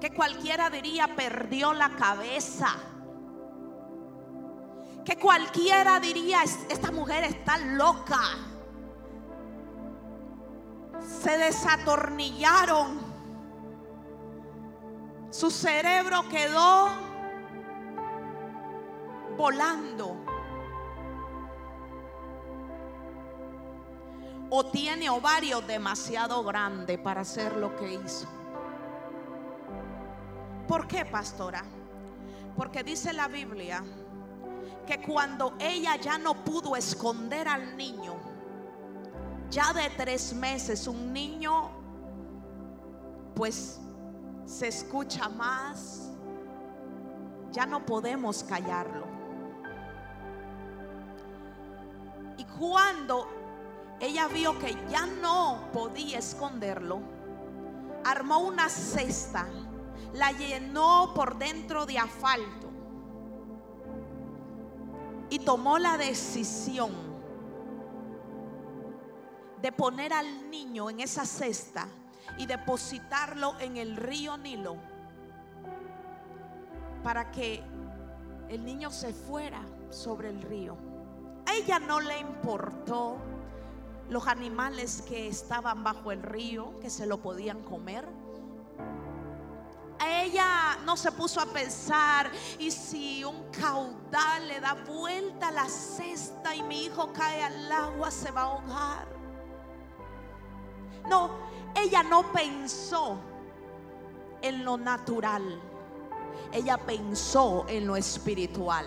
que 0.00 0.10
cualquiera 0.10 0.70
diría 0.70 1.14
perdió 1.14 1.72
la 1.72 1.90
cabeza 1.90 2.76
que 5.04 5.16
cualquiera 5.16 5.98
diría, 5.98 6.42
esta 6.42 6.92
mujer 6.92 7.24
está 7.24 7.58
loca. 7.58 8.20
Se 11.22 11.36
desatornillaron. 11.36 13.00
Su 15.30 15.50
cerebro 15.50 16.28
quedó 16.28 16.90
volando. 19.40 20.16
O 24.50 24.66
tiene 24.66 25.08
ovarios 25.08 25.66
demasiado 25.66 26.44
grandes 26.44 26.98
para 26.98 27.22
hacer 27.22 27.56
lo 27.56 27.74
que 27.76 27.94
hizo. 27.94 28.28
¿Por 30.68 30.86
qué, 30.86 31.06
pastora? 31.06 31.64
Porque 32.54 32.84
dice 32.84 33.12
la 33.14 33.28
Biblia 33.28 33.82
que 34.86 35.00
cuando 35.00 35.54
ella 35.58 35.96
ya 35.96 36.18
no 36.18 36.44
pudo 36.44 36.76
esconder 36.76 37.48
al 37.48 37.76
niño, 37.76 38.14
ya 39.50 39.72
de 39.72 39.88
tres 39.96 40.34
meses, 40.34 40.86
un 40.86 41.12
niño, 41.12 41.70
pues 43.34 43.80
se 44.44 44.68
escucha 44.68 45.28
más, 45.28 46.10
ya 47.52 47.64
no 47.64 47.86
podemos 47.86 48.44
callarlo. 48.44 49.09
Y 52.40 52.44
cuando 52.44 53.28
ella 54.00 54.26
vio 54.28 54.58
que 54.58 54.74
ya 54.88 55.04
no 55.04 55.68
podía 55.74 56.20
esconderlo, 56.20 57.02
armó 58.02 58.38
una 58.38 58.70
cesta, 58.70 59.46
la 60.14 60.32
llenó 60.32 61.12
por 61.14 61.36
dentro 61.36 61.84
de 61.84 61.98
asfalto 61.98 62.70
y 65.28 65.40
tomó 65.40 65.78
la 65.78 65.98
decisión 65.98 66.92
de 69.60 69.70
poner 69.70 70.14
al 70.14 70.50
niño 70.50 70.88
en 70.88 71.00
esa 71.00 71.26
cesta 71.26 71.88
y 72.38 72.46
depositarlo 72.46 73.52
en 73.60 73.76
el 73.76 73.98
río 73.98 74.38
Nilo 74.38 74.76
para 77.04 77.30
que 77.30 77.62
el 78.48 78.64
niño 78.64 78.90
se 78.90 79.12
fuera 79.12 79.60
sobre 79.90 80.30
el 80.30 80.40
río. 80.40 80.89
A 81.50 81.54
ella 81.56 81.80
no 81.80 82.00
le 82.00 82.18
importó 82.18 83.16
los 84.08 84.26
animales 84.28 85.02
que 85.02 85.26
estaban 85.26 85.82
bajo 85.82 86.12
el 86.12 86.22
río, 86.22 86.78
que 86.80 86.90
se 86.90 87.06
lo 87.06 87.18
podían 87.18 87.62
comer 87.62 88.06
ella 90.22 90.78
no 90.84 90.96
se 90.96 91.12
puso 91.12 91.40
a 91.40 91.46
pensar, 91.46 92.30
y 92.58 92.70
si 92.70 93.24
un 93.24 93.50
caudal 93.50 94.48
le 94.48 94.60
da 94.60 94.74
vuelta 94.74 95.48
a 95.48 95.52
la 95.52 95.68
cesta 95.68 96.54
y 96.54 96.62
mi 96.62 96.84
hijo 96.84 97.12
cae 97.12 97.42
al 97.42 97.70
agua, 97.70 98.10
se 98.10 98.30
va 98.30 98.42
a 98.42 98.44
ahogar. 98.44 99.08
No, 101.08 101.30
ella 101.74 102.02
no 102.02 102.30
pensó 102.32 103.18
en 104.42 104.64
lo 104.64 104.76
natural, 104.78 105.60
ella 106.52 106.78
pensó 106.78 107.66
en 107.68 107.86
lo 107.86 107.96
espiritual. 107.96 108.86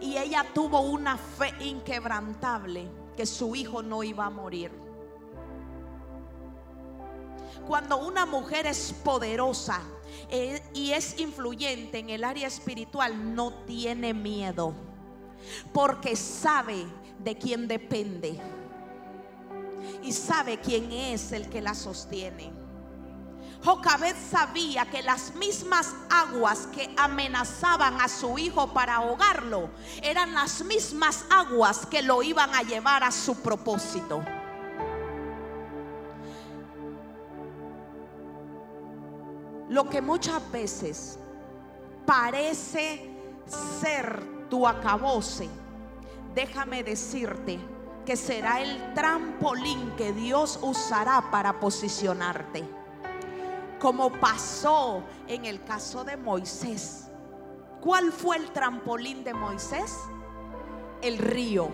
Y 0.00 0.16
ella 0.18 0.44
tuvo 0.52 0.80
una 0.80 1.16
fe 1.16 1.52
inquebrantable 1.60 2.88
que 3.16 3.26
su 3.26 3.54
hijo 3.54 3.82
no 3.82 4.02
iba 4.02 4.26
a 4.26 4.30
morir. 4.30 4.70
Cuando 7.66 7.96
una 7.98 8.26
mujer 8.26 8.66
es 8.66 8.94
poderosa 9.04 9.80
eh, 10.30 10.62
y 10.72 10.92
es 10.92 11.18
influyente 11.18 11.98
en 11.98 12.10
el 12.10 12.24
área 12.24 12.46
espiritual, 12.46 13.34
no 13.34 13.52
tiene 13.64 14.14
miedo. 14.14 14.72
Porque 15.72 16.14
sabe 16.14 16.86
de 17.18 17.36
quién 17.36 17.66
depende. 17.66 18.38
Y 20.02 20.12
sabe 20.12 20.60
quién 20.60 20.92
es 20.92 21.32
el 21.32 21.48
que 21.48 21.60
la 21.60 21.74
sostiene. 21.74 22.55
Jocabed 23.64 24.14
sabía 24.30 24.86
que 24.86 25.02
las 25.02 25.34
mismas 25.34 25.94
aguas 26.10 26.68
que 26.74 26.94
amenazaban 26.96 28.00
a 28.00 28.08
su 28.08 28.38
hijo 28.38 28.72
para 28.72 28.96
ahogarlo 28.96 29.70
eran 30.02 30.34
las 30.34 30.64
mismas 30.64 31.24
aguas 31.30 31.86
que 31.86 32.02
lo 32.02 32.22
iban 32.22 32.54
a 32.54 32.62
llevar 32.62 33.02
a 33.02 33.10
su 33.10 33.34
propósito. 33.36 34.22
lo 39.68 39.88
que 39.88 40.00
muchas 40.00 40.40
veces 40.52 41.18
parece 42.04 43.10
ser 43.80 44.48
tu 44.48 44.66
acabose, 44.66 45.48
déjame 46.34 46.82
decirte 46.82 47.58
que 48.04 48.16
será 48.16 48.60
el 48.60 48.94
trampolín 48.94 49.90
que 49.96 50.12
Dios 50.12 50.58
usará 50.62 51.30
para 51.30 51.58
posicionarte. 51.58 52.64
Como 53.80 54.10
pasó 54.12 55.02
en 55.28 55.44
el 55.44 55.62
caso 55.64 56.04
de 56.04 56.16
Moisés. 56.16 57.08
¿Cuál 57.80 58.10
fue 58.10 58.36
el 58.36 58.50
trampolín 58.52 59.22
de 59.22 59.34
Moisés? 59.34 59.94
El 61.02 61.18
río. 61.18 61.68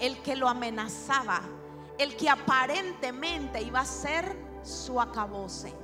El 0.00 0.22
que 0.22 0.36
lo 0.36 0.48
amenazaba, 0.48 1.40
el 1.98 2.16
que 2.16 2.30
aparentemente 2.30 3.60
iba 3.60 3.80
a 3.80 3.84
ser 3.84 4.36
su 4.62 5.00
acabose. 5.00 5.74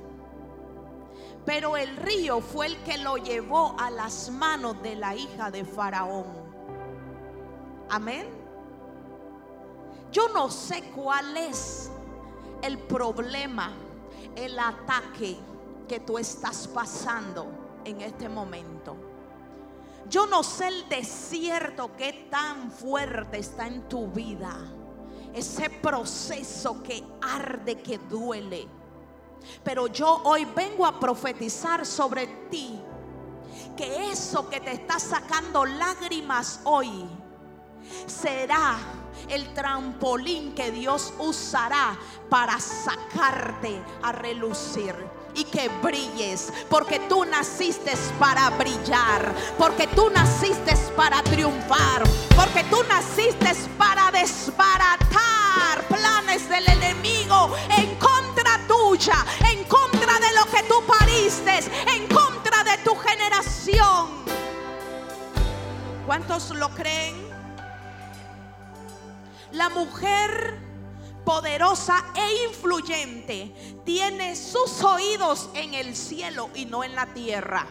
Pero 1.45 1.77
el 1.77 1.95
río 1.97 2.41
fue 2.41 2.67
el 2.67 2.83
que 2.83 2.97
lo 2.97 3.17
llevó 3.17 3.75
a 3.77 3.91
las 3.91 4.31
manos 4.31 4.81
de 4.81 4.95
la 4.95 5.15
hija 5.15 5.51
de 5.51 5.63
Faraón. 5.63 6.25
Amén. 7.89 8.27
Yo 10.11 10.29
no 10.29 10.49
sé 10.49 10.81
cuál 10.95 11.37
es 11.37 11.91
el 12.61 12.77
problema, 12.79 13.71
el 14.35 14.57
ataque 14.59 15.37
que 15.87 15.99
tú 15.99 16.17
estás 16.17 16.67
pasando 16.67 17.47
en 17.83 18.01
este 18.01 18.27
momento. 18.29 18.95
Yo 20.09 20.27
no 20.27 20.43
sé 20.43 20.67
el 20.67 20.89
desierto 20.89 21.95
que 21.95 22.27
tan 22.29 22.71
fuerte 22.71 23.39
está 23.39 23.67
en 23.67 23.87
tu 23.89 24.07
vida 24.07 24.55
ese 25.35 25.69
proceso 25.69 26.81
que 26.81 27.03
arde, 27.21 27.81
que 27.81 27.97
duele. 27.97 28.65
Pero 29.63 29.87
yo 29.87 30.21
hoy 30.23 30.45
vengo 30.45 30.85
a 30.85 30.97
profetizar 30.97 31.85
sobre 31.85 32.25
ti 32.49 32.79
que 33.75 34.11
eso 34.11 34.49
que 34.49 34.61
te 34.61 34.71
está 34.71 34.97
sacando 34.97 35.65
lágrimas 35.65 36.61
hoy 36.63 37.05
será 38.07 38.77
el 39.29 39.53
trampolín 39.53 40.53
que 40.53 40.71
Dios 40.71 41.13
usará 41.19 41.97
para 42.29 42.59
sacarte 42.59 43.81
a 44.01 44.11
relucir 44.11 44.95
y 45.35 45.43
que 45.43 45.69
brilles, 45.83 46.51
porque 46.69 46.99
tú 47.09 47.25
naciste 47.25 47.91
para 48.17 48.49
brillar, 48.51 49.33
porque 49.57 49.87
tú 49.87 50.09
naciste 50.09 50.73
para 50.95 51.21
triunfar, 51.23 52.03
porque 52.35 52.63
tú 52.69 52.77
naciste 52.87 53.34
mujer 69.75 70.57
poderosa 71.25 72.05
e 72.15 72.45
influyente 72.45 73.81
tiene 73.83 74.35
sus 74.35 74.81
oídos 74.83 75.49
en 75.53 75.73
el 75.73 75.95
cielo 75.95 76.49
y 76.55 76.65
no 76.65 76.83
en 76.83 76.95
la 76.95 77.07
tierra. 77.07 77.67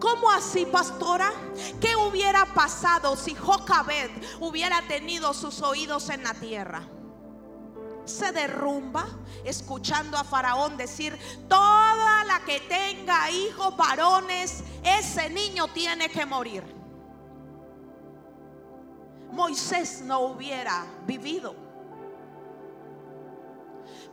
¿Cómo 0.00 0.30
así, 0.30 0.66
pastora? 0.66 1.32
¿Qué 1.80 1.94
hubiera 1.96 2.46
pasado 2.54 3.16
si 3.16 3.34
Jocabed 3.34 4.10
hubiera 4.40 4.82
tenido 4.88 5.32
sus 5.32 5.62
oídos 5.62 6.08
en 6.10 6.24
la 6.24 6.34
tierra? 6.34 6.82
Se 8.04 8.32
derrumba 8.32 9.06
escuchando 9.44 10.16
a 10.16 10.24
Faraón 10.24 10.76
decir, 10.76 11.16
toda 11.48 12.24
la 12.24 12.40
que 12.44 12.60
tenga 12.60 13.30
hijos 13.30 13.76
varones, 13.76 14.62
ese 14.82 15.30
niño 15.30 15.68
tiene 15.68 16.08
que 16.08 16.26
morir. 16.26 16.73
Moisés 19.32 20.02
no 20.02 20.20
hubiera 20.20 20.84
vivido. 21.06 21.54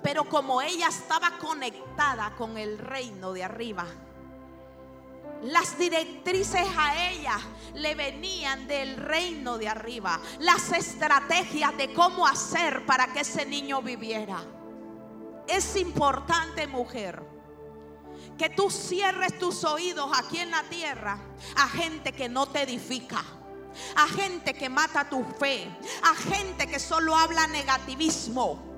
Pero 0.02 0.28
como 0.28 0.62
ella 0.62 0.88
estaba 0.88 1.38
conectada 1.38 2.36
con 2.36 2.58
el 2.58 2.80
reino 2.80 3.34
de 3.34 3.44
arriba, 3.44 3.86
las 5.44 5.78
directrices 5.78 6.68
a 6.78 7.10
ella 7.10 7.40
le 7.74 7.96
venían 7.96 8.68
del 8.68 8.96
reino 8.98 9.58
de 9.58 9.68
arriba. 9.68 10.20
Las 10.40 10.72
estrategias 10.72 11.76
de 11.78 11.94
cómo 11.94 12.28
hacer 12.28 12.86
para 12.86 13.08
que 13.12 13.22
ese 13.22 13.46
niño 13.46 13.82
viviera. 13.82 14.38
Es 15.48 15.76
importante, 15.76 16.68
mujer, 16.68 17.24
que 18.38 18.50
tú 18.50 18.70
cierres 18.70 19.38
tus 19.40 19.64
oídos 19.64 20.12
aquí 20.16 20.38
en 20.38 20.52
la 20.52 20.64
tierra 20.64 21.18
a 21.56 21.68
gente 21.68 22.14
que 22.14 22.30
no 22.30 22.46
te 22.48 22.62
edifica. 22.62 23.24
A 23.96 24.08
gente 24.08 24.54
que 24.54 24.70
mata 24.70 25.10
tu 25.10 25.24
fe. 25.40 25.68
A 26.04 26.16
gente 26.16 26.68
que 26.68 26.80
solo 26.80 27.16
habla 27.16 27.48
negativismo 27.48 28.72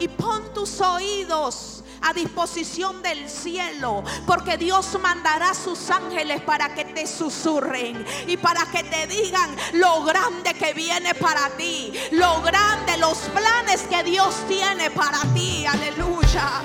y 0.00 0.08
pon 0.08 0.52
tus 0.54 0.80
oídos 0.80 1.82
a 2.00 2.12
disposición 2.12 3.02
del 3.02 3.28
cielo, 3.28 4.04
porque 4.26 4.56
Dios 4.56 4.96
mandará 5.00 5.52
sus 5.54 5.90
ángeles 5.90 6.40
para 6.42 6.72
que 6.74 6.84
te 6.84 7.06
susurren 7.06 8.04
y 8.26 8.36
para 8.36 8.64
que 8.66 8.84
te 8.84 9.06
digan 9.08 9.56
lo 9.72 10.04
grande 10.04 10.54
que 10.54 10.72
viene 10.74 11.14
para 11.14 11.50
ti, 11.56 11.92
lo 12.12 12.40
grande, 12.42 12.96
los 12.98 13.18
planes 13.18 13.82
que 13.82 14.04
Dios 14.04 14.34
tiene 14.46 14.90
para 14.90 15.20
ti. 15.34 15.66
Aleluya. 15.66 16.62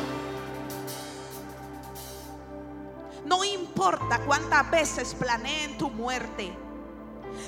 No 3.33 3.43
importa 3.43 4.19
cuántas 4.27 4.69
veces 4.69 5.15
planeen 5.15 5.75
tu 5.79 5.89
muerte. 5.89 6.55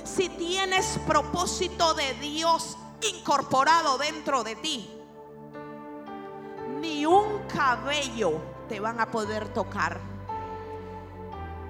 Si 0.04 0.30
tienes 0.30 0.98
propósito 1.06 1.94
de 1.94 2.16
Dios 2.16 2.76
incorporado 3.08 4.00
dentro 4.00 4.44
de 4.44 4.56
ti, 4.56 4.90
ni 6.82 7.06
un 7.06 7.44
cabello 7.48 8.42
te 8.68 8.80
van 8.80 9.00
a 9.00 9.12
poder 9.12 9.50
tocar. 9.50 10.02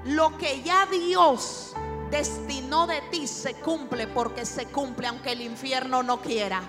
Lo 0.05 0.37
que 0.37 0.61
ya 0.61 0.85
Dios 0.85 1.73
destinó 2.09 2.87
de 2.87 3.01
ti 3.11 3.27
se 3.27 3.55
cumple 3.55 4.07
porque 4.07 4.45
se 4.45 4.67
cumple 4.67 5.07
aunque 5.07 5.33
el 5.33 5.41
infierno 5.41 6.03
no 6.03 6.21
quiera. 6.21 6.63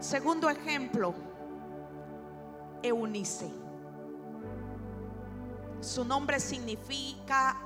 Segundo 0.00 0.48
ejemplo, 0.48 1.14
Eunice. 2.82 3.50
Su 5.80 6.04
nombre 6.04 6.40
significa 6.40 7.56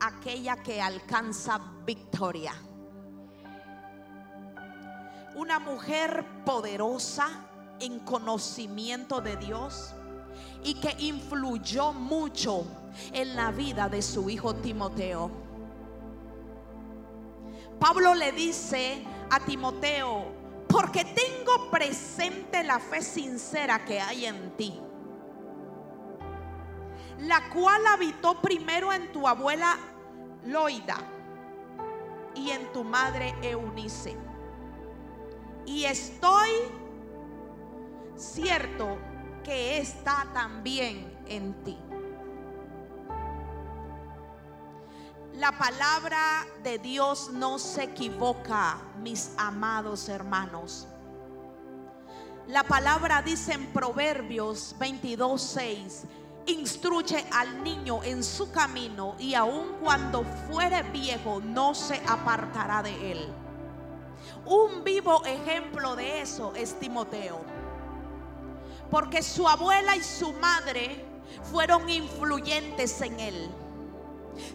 aquella 0.00 0.56
que 0.62 0.80
alcanza 0.80 1.60
victoria 1.84 2.54
una 5.38 5.60
mujer 5.60 6.24
poderosa 6.44 7.28
en 7.78 8.00
conocimiento 8.00 9.20
de 9.20 9.36
Dios 9.36 9.94
y 10.64 10.74
que 10.74 10.96
influyó 10.98 11.92
mucho 11.92 12.66
en 13.12 13.36
la 13.36 13.52
vida 13.52 13.88
de 13.88 14.02
su 14.02 14.28
hijo 14.28 14.56
Timoteo. 14.56 15.30
Pablo 17.78 18.16
le 18.16 18.32
dice 18.32 19.04
a 19.30 19.38
Timoteo, 19.38 20.24
porque 20.68 21.04
tengo 21.04 21.70
presente 21.70 22.62
la 22.62 22.78
fe 22.78 23.02
sincera 23.02 23.84
que 23.84 24.00
hay 24.00 24.26
en 24.26 24.56
ti, 24.56 24.80
la 27.18 27.48
cual 27.50 27.86
habitó 27.86 28.40
primero 28.40 28.92
en 28.92 29.10
tu 29.12 29.26
abuela 29.26 29.76
Loida 30.44 30.98
y 32.34 32.50
en 32.50 32.72
tu 32.72 32.84
madre 32.84 33.34
Eunice 33.42 34.16
y 35.68 35.84
estoy 35.84 36.48
cierto 38.16 38.96
que 39.44 39.78
está 39.78 40.26
también 40.32 41.14
en 41.26 41.62
ti. 41.62 41.78
La 45.38 45.52
palabra 45.52 46.48
de 46.64 46.80
Dios 46.80 47.30
no 47.32 47.60
se 47.60 47.84
equivoca, 47.84 48.76
mis 49.00 49.30
amados 49.36 50.08
hermanos. 50.08 50.88
La 52.48 52.64
palabra 52.64 53.22
dice 53.22 53.52
en 53.52 53.66
Proverbios 53.66 54.74
22:6, 54.80 56.06
instruye 56.46 57.24
al 57.30 57.62
niño 57.62 58.02
en 58.02 58.24
su 58.24 58.50
camino 58.50 59.14
y 59.20 59.34
aun 59.34 59.76
cuando 59.80 60.24
fuere 60.50 60.82
viejo 60.82 61.40
no 61.40 61.72
se 61.72 62.02
apartará 62.08 62.82
de 62.82 63.12
él. 63.12 63.32
Un 64.44 64.82
vivo 64.82 65.24
ejemplo 65.24 65.94
de 65.94 66.20
eso 66.20 66.52
es 66.56 66.76
Timoteo. 66.80 67.38
Porque 68.90 69.22
su 69.22 69.48
abuela 69.48 69.94
y 69.94 70.02
su 70.02 70.32
madre 70.32 71.04
fueron 71.44 71.88
influyentes 71.88 73.00
en 73.02 73.20
él. 73.20 73.67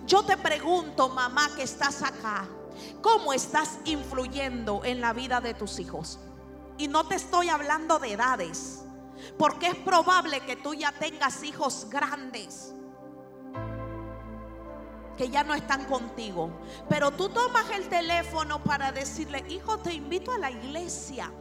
Yo 0.06 0.24
te 0.24 0.38
pregunto, 0.38 1.10
mamá 1.10 1.50
que 1.56 1.64
estás 1.64 2.02
acá, 2.02 2.48
¿cómo 3.02 3.34
estás 3.34 3.80
influyendo 3.86 4.82
en 4.84 5.02
la 5.02 5.14
vida 5.14 5.42
de 5.42 5.54
tus 5.54 5.80
hijos? 5.80 6.20
Y 6.78 6.88
no 6.88 7.06
te 7.08 7.16
estoy 7.16 7.50
hablando 7.50 8.00
de 8.00 8.14
edades, 8.14 8.84
porque 9.38 9.68
es 9.68 9.76
probable 9.76 10.40
que 10.42 10.56
tú 10.56 10.74
ya 10.74 10.92
tengas 10.92 11.44
hijos 11.44 11.88
grandes 11.90 12.74
que 15.18 15.30
ya 15.30 15.44
no 15.44 15.54
están 15.54 15.86
contigo. 15.86 16.50
Pero 16.90 17.12
tú 17.12 17.30
tomas 17.30 17.70
el 17.72 17.88
teléfono 17.88 18.64
para 18.64 18.92
decirle, 18.92 19.44
hijo, 19.50 19.78
te 19.80 19.94
invito 19.94 20.32
a 20.32 20.38
la 20.38 20.52
iglesia. 20.52 21.32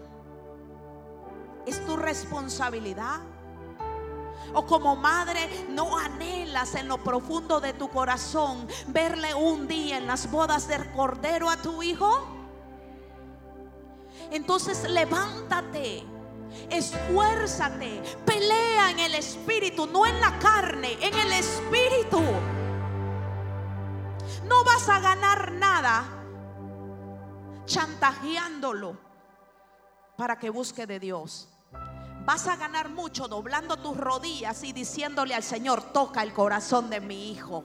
Es 1.66 1.84
tu 1.86 1.96
responsabilidad. 1.96 3.20
O 4.54 4.66
como 4.66 4.96
madre, 4.96 5.66
no 5.70 5.96
anhelas 5.96 6.74
en 6.74 6.88
lo 6.88 6.98
profundo 6.98 7.60
de 7.60 7.72
tu 7.72 7.88
corazón 7.88 8.66
verle 8.88 9.34
un 9.34 9.66
día 9.66 9.96
en 9.96 10.06
las 10.06 10.30
bodas 10.30 10.68
del 10.68 10.90
cordero 10.92 11.48
a 11.48 11.56
tu 11.56 11.82
hijo. 11.82 12.26
Entonces 14.30 14.88
levántate, 14.90 16.04
esfuérzate, 16.70 18.02
pelea 18.24 18.90
en 18.90 18.98
el 18.98 19.14
espíritu, 19.14 19.86
no 19.86 20.06
en 20.06 20.20
la 20.20 20.38
carne, 20.38 20.98
en 21.00 21.18
el 21.18 21.32
espíritu. 21.32 22.20
No 24.46 24.64
vas 24.64 24.88
a 24.88 25.00
ganar 25.00 25.52
nada 25.52 26.04
chantajeándolo 27.64 28.96
para 30.16 30.38
que 30.38 30.50
busque 30.50 30.86
de 30.86 31.00
Dios. 31.00 31.51
Vas 32.24 32.46
a 32.46 32.56
ganar 32.56 32.88
mucho 32.88 33.26
doblando 33.26 33.76
tus 33.76 33.96
rodillas 33.96 34.62
y 34.62 34.72
diciéndole 34.72 35.34
al 35.34 35.42
Señor, 35.42 35.82
toca 35.92 36.22
el 36.22 36.32
corazón 36.32 36.88
de 36.88 37.00
mi 37.00 37.32
hijo. 37.32 37.64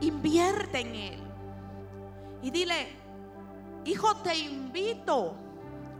Invierte 0.00 0.80
en 0.80 0.94
él. 0.94 1.20
Y 2.42 2.50
dile, 2.50 2.96
hijo, 3.84 4.16
te 4.16 4.36
invito 4.36 5.34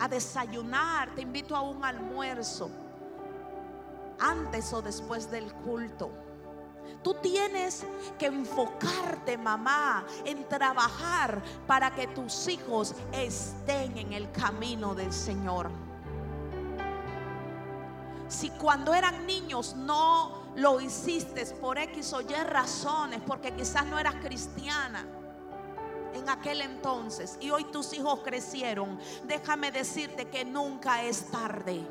a 0.00 0.08
desayunar, 0.08 1.14
te 1.14 1.22
invito 1.22 1.54
a 1.54 1.60
un 1.60 1.84
almuerzo, 1.84 2.70
antes 4.18 4.72
o 4.72 4.82
después 4.82 5.30
del 5.30 5.52
culto. 5.52 6.10
Tú 7.02 7.14
tienes 7.14 7.84
que 8.18 8.26
enfocarte, 8.26 9.38
mamá, 9.38 10.04
en 10.24 10.48
trabajar 10.48 11.42
para 11.66 11.94
que 11.94 12.06
tus 12.08 12.48
hijos 12.48 12.94
estén 13.12 13.96
en 13.96 14.12
el 14.12 14.30
camino 14.32 14.94
del 14.94 15.12
Señor. 15.12 15.70
Si 18.28 18.50
cuando 18.50 18.94
eran 18.94 19.26
niños 19.26 19.74
no 19.74 20.52
lo 20.56 20.80
hiciste 20.80 21.44
por 21.56 21.78
X 21.78 22.12
o 22.12 22.20
Y 22.20 22.34
razones, 22.44 23.20
porque 23.26 23.52
quizás 23.52 23.86
no 23.86 23.98
eras 23.98 24.16
cristiana 24.16 25.04
en 26.14 26.28
aquel 26.28 26.60
entonces 26.60 27.38
y 27.40 27.50
hoy 27.50 27.64
tus 27.64 27.92
hijos 27.92 28.20
crecieron, 28.20 28.98
déjame 29.24 29.72
decirte 29.72 30.28
que 30.28 30.44
nunca 30.44 31.02
es 31.02 31.30
tarde 31.30 31.84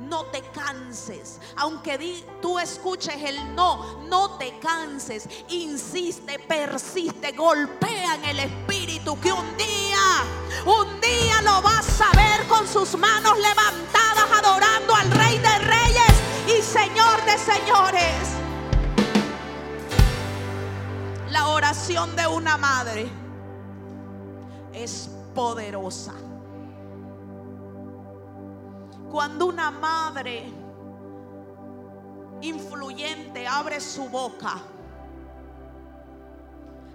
no 0.00 0.24
te 0.26 0.42
canses. 0.42 1.38
Aunque 1.56 2.24
tú 2.40 2.58
escuches 2.58 3.16
el 3.22 3.54
no, 3.54 4.02
no 4.08 4.36
te 4.38 4.58
canses. 4.58 5.28
Insiste, 5.48 6.38
persiste, 6.38 7.32
golpea 7.32 8.14
en 8.16 8.24
el 8.24 8.40
espíritu 8.40 9.18
que 9.20 9.32
un 9.32 9.56
día, 9.56 10.24
un 10.64 11.00
día 11.00 11.42
lo 11.42 11.62
vas 11.62 12.00
a 12.00 12.16
ver 12.16 12.46
con 12.48 12.66
sus 12.66 12.96
manos 12.96 13.38
levantadas 13.38 14.30
adorando 14.38 14.94
al 14.94 15.10
Rey 15.10 15.38
de 15.38 15.58
Reyes 15.58 16.58
y 16.58 16.62
Señor 16.62 17.24
de 17.24 17.38
Señores. 17.38 18.40
La 21.30 21.48
oración 21.48 22.16
de 22.16 22.26
una 22.26 22.56
madre 22.56 23.08
es 24.72 25.10
poderosa. 25.34 26.14
Cuando 29.10 29.46
una 29.46 29.72
madre 29.72 30.44
influyente 32.42 33.44
abre 33.46 33.80
su 33.80 34.08
boca, 34.08 34.54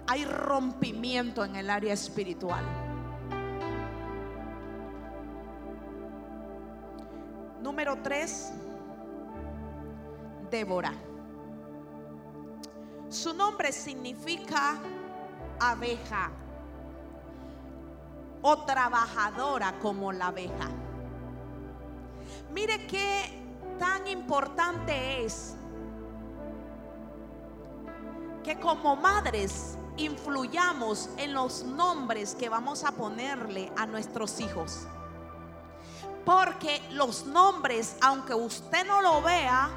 hay 0.06 0.24
rompimiento 0.24 1.44
en 1.44 1.56
el 1.56 1.68
área 1.68 1.92
espiritual. 1.92 2.64
Número 7.60 7.98
tres, 8.02 8.52
Débora. 10.50 10.94
Su 13.10 13.34
nombre 13.34 13.72
significa 13.72 14.78
abeja 15.60 16.30
o 18.40 18.64
trabajadora 18.64 19.78
como 19.80 20.12
la 20.12 20.28
abeja. 20.28 20.85
Mire 22.50 22.86
qué 22.86 23.42
tan 23.78 24.06
importante 24.06 25.24
es 25.24 25.54
que 28.42 28.58
como 28.60 28.96
madres 28.96 29.76
influyamos 29.96 31.08
en 31.16 31.34
los 31.34 31.64
nombres 31.64 32.34
que 32.34 32.48
vamos 32.48 32.84
a 32.84 32.92
ponerle 32.92 33.72
a 33.76 33.86
nuestros 33.86 34.40
hijos. 34.40 34.86
Porque 36.24 36.82
los 36.92 37.26
nombres, 37.26 37.96
aunque 38.00 38.34
usted 38.34 38.86
no 38.86 39.00
lo 39.00 39.22
vea 39.22 39.68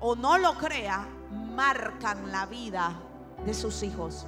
o 0.00 0.14
no 0.14 0.38
lo 0.38 0.54
crea, 0.54 1.06
marcan 1.30 2.30
la 2.30 2.46
vida 2.46 2.94
de 3.44 3.54
sus 3.54 3.82
hijos. 3.82 4.26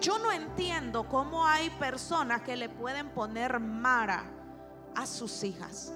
Yo 0.00 0.18
no 0.18 0.30
entiendo 0.30 1.08
cómo 1.08 1.46
hay 1.46 1.70
personas 1.70 2.42
que 2.42 2.56
le 2.56 2.68
pueden 2.68 3.08
poner 3.10 3.58
Mara 3.60 4.24
a 4.94 5.06
sus 5.06 5.42
hijas. 5.42 5.92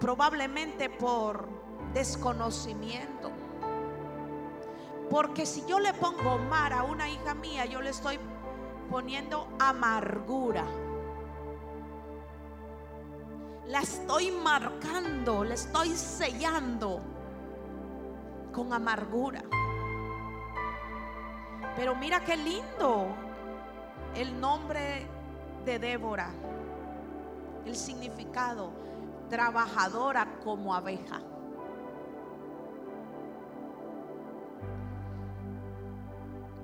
Probablemente 0.00 0.88
por 0.88 1.48
desconocimiento. 1.92 3.32
Porque 5.10 5.46
si 5.46 5.64
yo 5.66 5.80
le 5.80 5.92
pongo 5.94 6.38
mar 6.38 6.72
a 6.72 6.84
una 6.84 7.08
hija 7.08 7.34
mía, 7.34 7.64
yo 7.64 7.80
le 7.80 7.90
estoy 7.90 8.18
poniendo 8.90 9.48
amargura. 9.58 10.64
La 13.66 13.80
estoy 13.80 14.30
marcando, 14.30 15.44
la 15.44 15.54
estoy 15.54 15.90
sellando 15.90 17.00
con 18.52 18.72
amargura. 18.72 19.42
Pero 21.78 21.94
mira 21.94 22.18
qué 22.18 22.36
lindo 22.36 23.06
el 24.16 24.40
nombre 24.40 25.06
de 25.64 25.78
Débora, 25.78 26.28
el 27.64 27.76
significado, 27.76 28.72
trabajadora 29.30 30.40
como 30.42 30.74
abeja. 30.74 31.20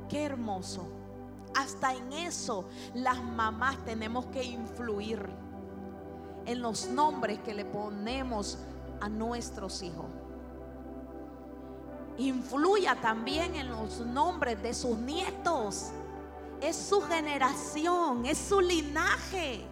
Qué 0.08 0.24
hermoso. 0.24 0.88
Hasta 1.54 1.94
en 1.94 2.12
eso 2.12 2.64
las 2.92 3.22
mamás 3.22 3.76
tenemos 3.84 4.26
que 4.26 4.42
influir 4.42 5.30
en 6.44 6.60
los 6.60 6.88
nombres 6.88 7.38
que 7.38 7.54
le 7.54 7.64
ponemos 7.64 8.58
a 9.00 9.08
nuestros 9.08 9.80
hijos. 9.84 10.06
Influya 12.18 12.94
también 13.00 13.54
en 13.56 13.68
los 13.70 13.98
nombres 14.00 14.62
de 14.62 14.72
sus 14.72 14.96
nietos 14.98 15.90
es 16.60 16.76
su 16.76 17.00
generación, 17.02 18.24
es 18.24 18.38
su 18.38 18.60
linaje, 18.60 19.64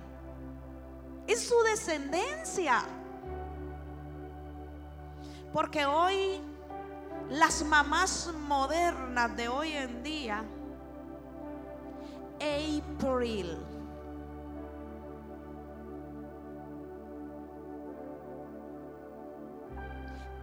es 1.27 1.49
su 1.49 1.55
descendencia. 1.63 2.83
Porque 5.53 5.87
hoy 5.87 6.41
las 7.31 7.65
mamás 7.65 8.31
modernas 8.47 9.37
de 9.37 9.49
hoy 9.49 9.73
en 9.73 10.03
día, 10.03 10.45
April, 12.37 13.57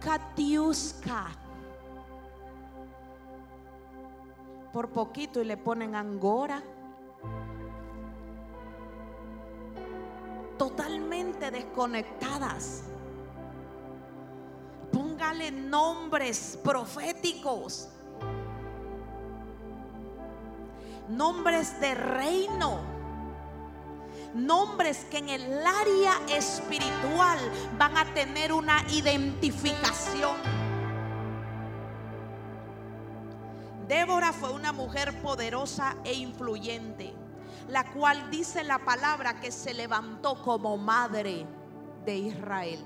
Katiuska, 0.00 1.26
por 4.72 4.90
poquito 4.90 5.40
y 5.40 5.44
le 5.44 5.56
ponen 5.56 5.94
angora. 5.94 6.62
Totalmente 10.58 11.50
desconectadas. 11.50 12.84
Póngale 14.92 15.50
nombres 15.50 16.58
proféticos. 16.62 17.88
Nombres 21.08 21.80
de 21.80 21.94
reino. 21.94 22.80
Nombres 24.34 25.06
que 25.10 25.18
en 25.18 25.28
el 25.28 25.66
área 25.66 26.12
espiritual 26.28 27.38
van 27.78 27.96
a 27.96 28.04
tener 28.14 28.52
una 28.52 28.84
identificación. 28.92 30.59
Débora 33.90 34.32
fue 34.32 34.52
una 34.52 34.70
mujer 34.70 35.20
poderosa 35.20 35.96
e 36.04 36.14
influyente, 36.14 37.12
la 37.66 37.90
cual 37.90 38.30
dice 38.30 38.62
la 38.62 38.78
palabra 38.78 39.40
que 39.40 39.50
se 39.50 39.74
levantó 39.74 40.40
como 40.44 40.76
madre 40.76 41.44
de 42.04 42.16
Israel. 42.16 42.78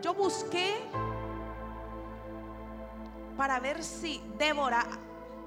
Yo 0.00 0.14
busqué 0.14 0.76
para 3.36 3.58
ver 3.58 3.82
si 3.82 4.22
Débora 4.38 4.86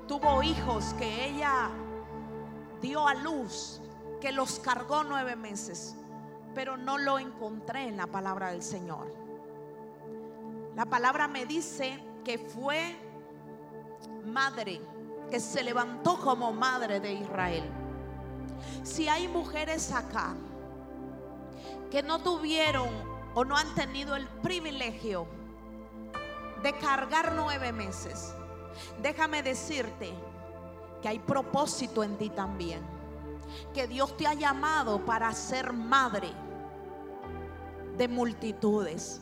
tuvo 0.10 0.44
hijos 0.44 0.94
que 0.96 1.26
ella 1.30 1.70
dio 2.82 3.08
a 3.08 3.14
luz, 3.14 3.80
que 4.20 4.34
los 4.34 4.60
cargó 4.60 5.06
nueve 5.06 5.38
meses, 5.38 5.96
pero 6.54 6.76
no 6.76 6.98
lo 6.98 7.18
encontré 7.18 7.88
en 7.88 7.96
la 7.96 8.08
palabra 8.08 8.52
del 8.52 8.62
Señor. 8.62 9.21
La 10.76 10.86
palabra 10.86 11.28
me 11.28 11.46
dice 11.46 12.00
que 12.24 12.38
fue 12.38 12.96
madre, 14.26 14.82
que 15.30 15.40
se 15.40 15.64
levantó 15.64 16.20
como 16.20 16.54
madre 16.54 17.00
de 17.00 17.14
Israel. 17.14 17.64
Si 18.84 19.08
hay 19.08 19.28
mujeres 19.28 19.92
acá 19.92 20.36
que 21.90 22.04
no 22.04 22.20
tuvieron 22.20 22.90
o 23.34 23.44
no 23.44 23.58
han 23.58 23.74
tenido 23.76 24.16
el 24.16 24.28
privilegio 24.28 25.28
de 26.64 26.74
cargar 26.78 27.34
nueve 27.36 27.72
meses, 27.72 28.34
déjame 29.02 29.44
decirte 29.44 30.14
que 31.02 31.08
hay 31.08 31.20
propósito 31.20 32.04
en 32.04 32.18
ti 32.18 32.30
también. 32.30 32.82
Que 33.74 33.88
Dios 33.88 34.16
te 34.16 34.28
ha 34.28 34.34
llamado 34.34 35.04
para 35.04 35.34
ser 35.34 35.74
madre 35.74 36.32
de 37.98 38.08
multitudes. 38.08 39.22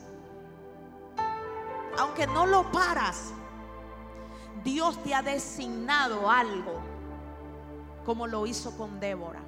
Aunque 1.98 2.26
no 2.26 2.46
lo 2.46 2.70
paras, 2.70 3.32
Dios 4.62 5.02
te 5.02 5.14
ha 5.14 5.22
designado 5.22 6.30
algo, 6.30 6.80
como 8.04 8.26
lo 8.26 8.46
hizo 8.46 8.76
con 8.76 9.00
Débora. 9.00 9.42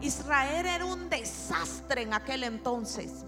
Israel 0.00 0.66
era 0.66 0.84
un 0.84 1.08
desastre 1.08 2.02
en 2.02 2.14
aquel 2.14 2.44
entonces. 2.44 3.24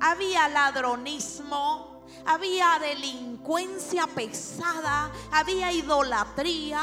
Había 0.00 0.48
ladronismo, 0.48 2.02
había 2.26 2.78
delincuencia 2.80 4.06
pesada, 4.06 5.10
había 5.30 5.72
idolatría. 5.72 6.80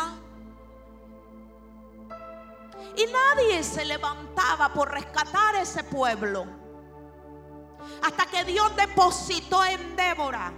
Y 2.96 3.06
nadie 3.12 3.64
se 3.64 3.84
levantaba 3.86 4.72
por 4.74 4.92
rescatar 4.92 5.56
ese 5.56 5.84
pueblo. 5.84 6.67
Hasta 8.04 8.26
que 8.26 8.44
Dios 8.44 8.76
depositó 8.76 9.64
en 9.66 9.96
Débora 9.96 10.54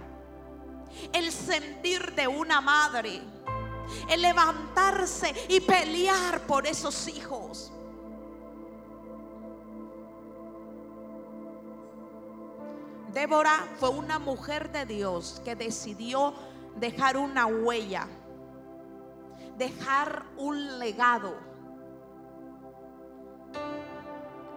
el 1.12 1.32
sentir 1.32 2.14
de 2.14 2.28
una 2.28 2.60
madre, 2.60 3.22
el 4.08 4.22
levantarse 4.22 5.34
y 5.48 5.60
pelear 5.60 6.40
por 6.42 6.66
esos 6.66 7.08
hijos. 7.08 7.72
Débora 13.12 13.66
fue 13.78 13.88
una 13.88 14.18
mujer 14.20 14.70
de 14.70 14.86
Dios 14.86 15.42
que 15.44 15.56
decidió 15.56 16.32
dejar 16.76 17.16
una 17.16 17.46
huella, 17.46 18.06
dejar 19.58 20.26
un 20.36 20.78
legado. 20.78 21.34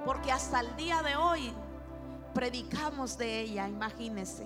Porque 0.06 0.32
hasta 0.32 0.60
el 0.60 0.76
día 0.76 1.02
de 1.02 1.16
hoy 1.16 1.54
predicamos 2.34 3.18
de 3.18 3.42
ella, 3.42 3.68
imagínense. 3.68 4.46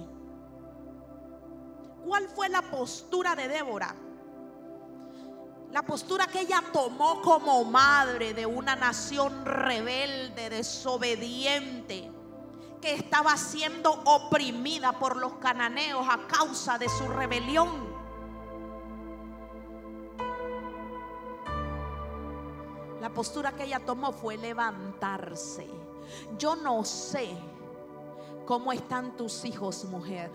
¿Cuál 2.05 2.27
fue 2.29 2.49
la 2.49 2.61
postura 2.61 3.35
de 3.35 3.47
Débora? 3.47 3.95
La 5.71 5.81
postura 5.81 6.27
que 6.27 6.41
ella 6.41 6.63
tomó 6.71 7.21
como 7.21 7.63
madre 7.65 8.33
de 8.33 8.45
una 8.45 8.75
nación 8.75 9.45
rebelde, 9.45 10.49
desobediente 10.49 12.11
que 12.81 12.93
estaba 12.93 13.35
siendo 13.35 13.91
oprimida 14.05 14.93
por 14.93 15.17
los 15.17 15.33
cananeos 15.33 16.07
a 16.09 16.27
causa 16.27 16.77
de 16.77 16.87
su 16.87 17.07
rebelión. 17.07 17.97
La 23.01 23.09
postura 23.09 23.51
que 23.51 23.65
ella 23.65 23.79
tomó 23.79 24.11
fue 24.11 24.37
levantarse. 24.37 25.67
Yo 26.37 26.55
no 26.55 26.83
sé 26.83 27.37
cómo 28.47 28.73
están 28.73 29.15
tus 29.15 29.45
hijos, 29.45 29.85
mujer. 29.85 30.31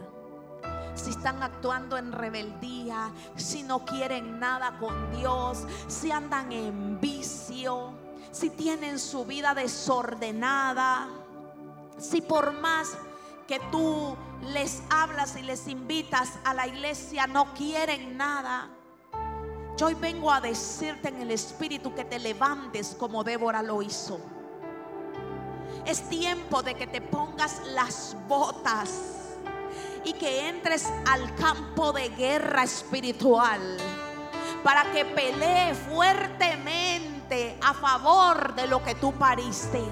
Si 0.95 1.11
están 1.11 1.43
actuando 1.43 1.97
en 1.97 2.13
rebeldía, 2.13 3.11
si 3.35 3.65
no 3.65 3.85
quieren 3.85 4.39
nada 4.39 4.79
con 4.79 5.11
Dios, 5.17 5.65
si 5.89 6.13
andan 6.13 6.53
en 6.53 7.01
vicio, 7.01 7.91
si 8.31 8.51
tienen 8.51 9.01
su 9.01 9.25
vida 9.25 9.55
desordenada 9.55 11.09
si 11.99 12.21
por 12.21 12.53
más 12.53 12.93
que 13.47 13.61
tú 13.71 14.17
les 14.53 14.83
hablas 14.91 15.37
y 15.37 15.43
les 15.43 15.69
invitas 15.69 16.31
a 16.45 16.55
la 16.55 16.67
iglesia, 16.67 17.27
no 17.27 17.53
quieren 17.55 18.17
nada. 18.17 18.69
Yo 19.77 19.87
hoy 19.87 19.95
vengo 19.95 20.31
a 20.31 20.41
decirte 20.41 21.09
en 21.09 21.21
el 21.21 21.31
Espíritu 21.31 21.95
que 21.95 22.05
te 22.05 22.19
levantes 22.19 22.95
como 22.99 23.25
Débora 23.25 23.63
lo 23.63 23.83
hizo. 23.83 24.21
Es 25.87 26.09
tiempo 26.09 26.63
de 26.63 26.75
que 26.75 26.87
te 26.87 27.01
pongas 27.01 27.61
las 27.67 28.17
botas 28.29 28.91
y 30.05 30.13
que 30.13 30.49
entres 30.49 30.89
al 31.07 31.35
campo 31.35 31.93
de 31.93 32.09
guerra 32.11 32.65
espiritual 32.65 33.61
para 34.63 34.91
que 34.93 35.05
pelee 35.05 35.75
fuertemente 35.75 37.59
a 37.63 37.75
favor 37.75 38.55
de 38.55 38.67
lo 38.67 38.83
que 38.83 38.95
tú 38.95 39.13
pariste. 39.13 39.83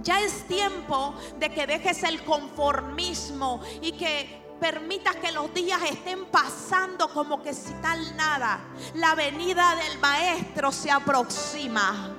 Ya 0.00 0.20
es 0.20 0.46
tiempo 0.48 1.14
de 1.38 1.50
que 1.50 1.66
dejes 1.66 2.02
el 2.02 2.24
conformismo 2.24 3.60
y 3.80 3.92
que 3.92 4.42
permitas 4.58 5.16
que 5.16 5.32
los 5.32 5.52
días 5.54 5.80
estén 5.82 6.24
pasando 6.26 7.08
como 7.08 7.42
que 7.42 7.52
si 7.52 7.72
tal 7.74 8.16
nada. 8.16 8.60
La 8.94 9.14
venida 9.14 9.76
del 9.76 9.98
maestro 9.98 10.72
se 10.72 10.90
aproxima. 10.90 12.16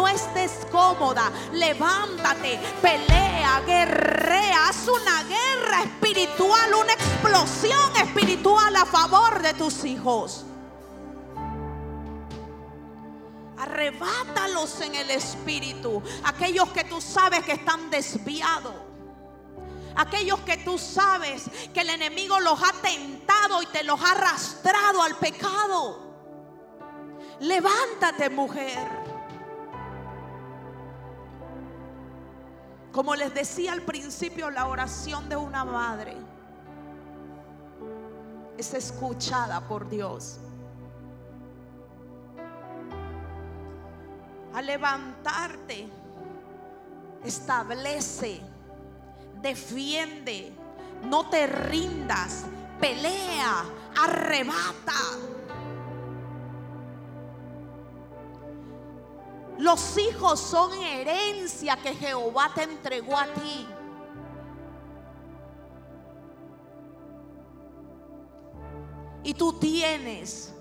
No 0.00 0.08
estés 0.08 0.66
cómoda, 0.72 1.30
levántate, 1.52 2.58
pelea, 2.80 3.60
guerrea, 3.66 4.68
haz 4.70 4.88
una 4.88 5.24
guerra 5.24 5.82
espiritual, 5.82 6.72
una 6.72 6.94
explosión 6.94 7.96
espiritual 8.02 8.74
a 8.76 8.86
favor 8.86 9.42
de 9.42 9.52
tus 9.52 9.84
hijos. 9.84 10.46
Arrebátalos 13.58 14.80
en 14.80 14.94
el 14.94 15.10
espíritu. 15.10 16.02
Aquellos 16.24 16.70
que 16.70 16.84
tú 16.84 17.02
sabes 17.02 17.44
que 17.44 17.52
están 17.52 17.90
desviados. 17.90 18.76
Aquellos 19.96 20.40
que 20.40 20.56
tú 20.56 20.78
sabes 20.78 21.42
que 21.74 21.82
el 21.82 21.90
enemigo 21.90 22.40
los 22.40 22.58
ha 22.62 22.72
tentado 22.80 23.60
y 23.60 23.66
te 23.66 23.84
los 23.84 24.00
ha 24.00 24.12
arrastrado 24.12 25.02
al 25.02 25.16
pecado. 25.16 26.08
Levántate 27.40 28.30
mujer. 28.30 28.99
Como 32.92 33.14
les 33.14 33.32
decía 33.32 33.72
al 33.72 33.82
principio, 33.82 34.50
la 34.50 34.66
oración 34.66 35.28
de 35.28 35.36
una 35.36 35.64
madre 35.64 36.16
es 38.58 38.74
escuchada 38.74 39.66
por 39.66 39.88
Dios. 39.88 40.40
a 44.54 44.62
levantarte, 44.62 45.88
establece, 47.24 48.40
defiende, 49.40 50.52
no 51.04 51.28
te 51.28 51.46
rindas, 51.46 52.44
pelea, 52.80 53.64
arrebata. 53.96 54.94
Los 59.60 59.98
hijos 59.98 60.40
son 60.40 60.72
herencia 60.72 61.76
que 61.76 61.94
Jehová 61.94 62.50
te 62.54 62.62
entregó 62.62 63.14
a 63.14 63.26
ti. 63.26 63.66
Y 69.22 69.34
tú 69.34 69.52
tienes 69.52 70.54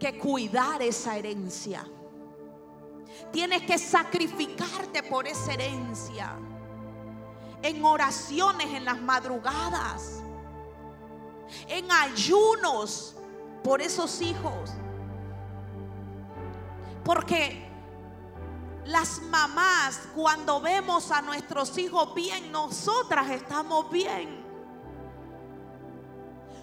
que 0.00 0.18
cuidar 0.18 0.82
esa 0.82 1.16
herencia. 1.16 1.86
Tienes 3.30 3.62
que 3.62 3.78
sacrificarte 3.78 5.04
por 5.04 5.28
esa 5.28 5.52
herencia. 5.52 6.36
En 7.62 7.84
oraciones 7.84 8.66
en 8.66 8.84
las 8.84 9.00
madrugadas. 9.00 10.22
En 11.68 11.88
ayunos 11.92 13.14
por 13.62 13.80
esos 13.80 14.20
hijos. 14.20 14.72
Porque 17.04 17.75
las 18.86 19.20
mamás, 19.22 20.00
cuando 20.14 20.60
vemos 20.60 21.10
a 21.10 21.22
nuestros 21.22 21.76
hijos 21.78 22.14
bien, 22.14 22.52
nosotras 22.52 23.30
estamos 23.30 23.90
bien. 23.90 24.44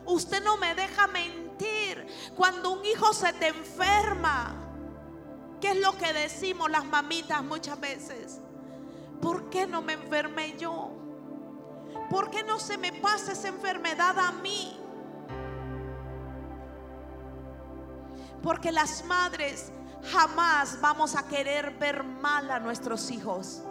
Usted 0.06 0.44
no 0.44 0.58
me 0.58 0.76
deja 0.76 1.08
mentir. 1.08 2.08
Cuando 2.36 2.72
un 2.72 2.86
hijo 2.86 3.14
se 3.14 3.32
te 3.34 3.48
enferma, 3.48 4.64
¿Qué 5.64 5.72
es 5.72 5.78
lo 5.78 5.98
que 5.98 6.12
decimos 6.12 6.70
las 6.70 6.84
mamitas 6.84 7.42
muchas 7.42 7.80
veces? 7.80 8.42
¿Por 9.22 9.50
qué 9.50 9.66
no 9.66 9.82
me 9.82 9.94
enfermé 9.94 10.58
yo? 10.58 10.92
¿Por 12.10 12.30
qué 12.30 12.44
no 12.44 12.60
se 12.60 12.78
me 12.78 12.92
pasa 12.92 13.32
esa 13.32 13.48
enfermedad 13.48 14.20
a 14.20 14.34
mí? 14.34 14.78
Porque 18.42 18.74
las 18.74 19.06
madres 19.06 19.72
jamás 20.12 20.80
vamos 20.82 21.16
a 21.16 21.28
querer 21.28 21.72
ver 21.72 22.04
mal 22.04 22.50
a 22.52 22.60
nuestros 22.60 23.10
hijos. 23.12 23.62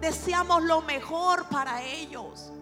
Deseamos 0.00 0.62
lo 0.62 0.82
mejor 0.82 1.48
para 1.48 1.82
ellos. 1.82 2.52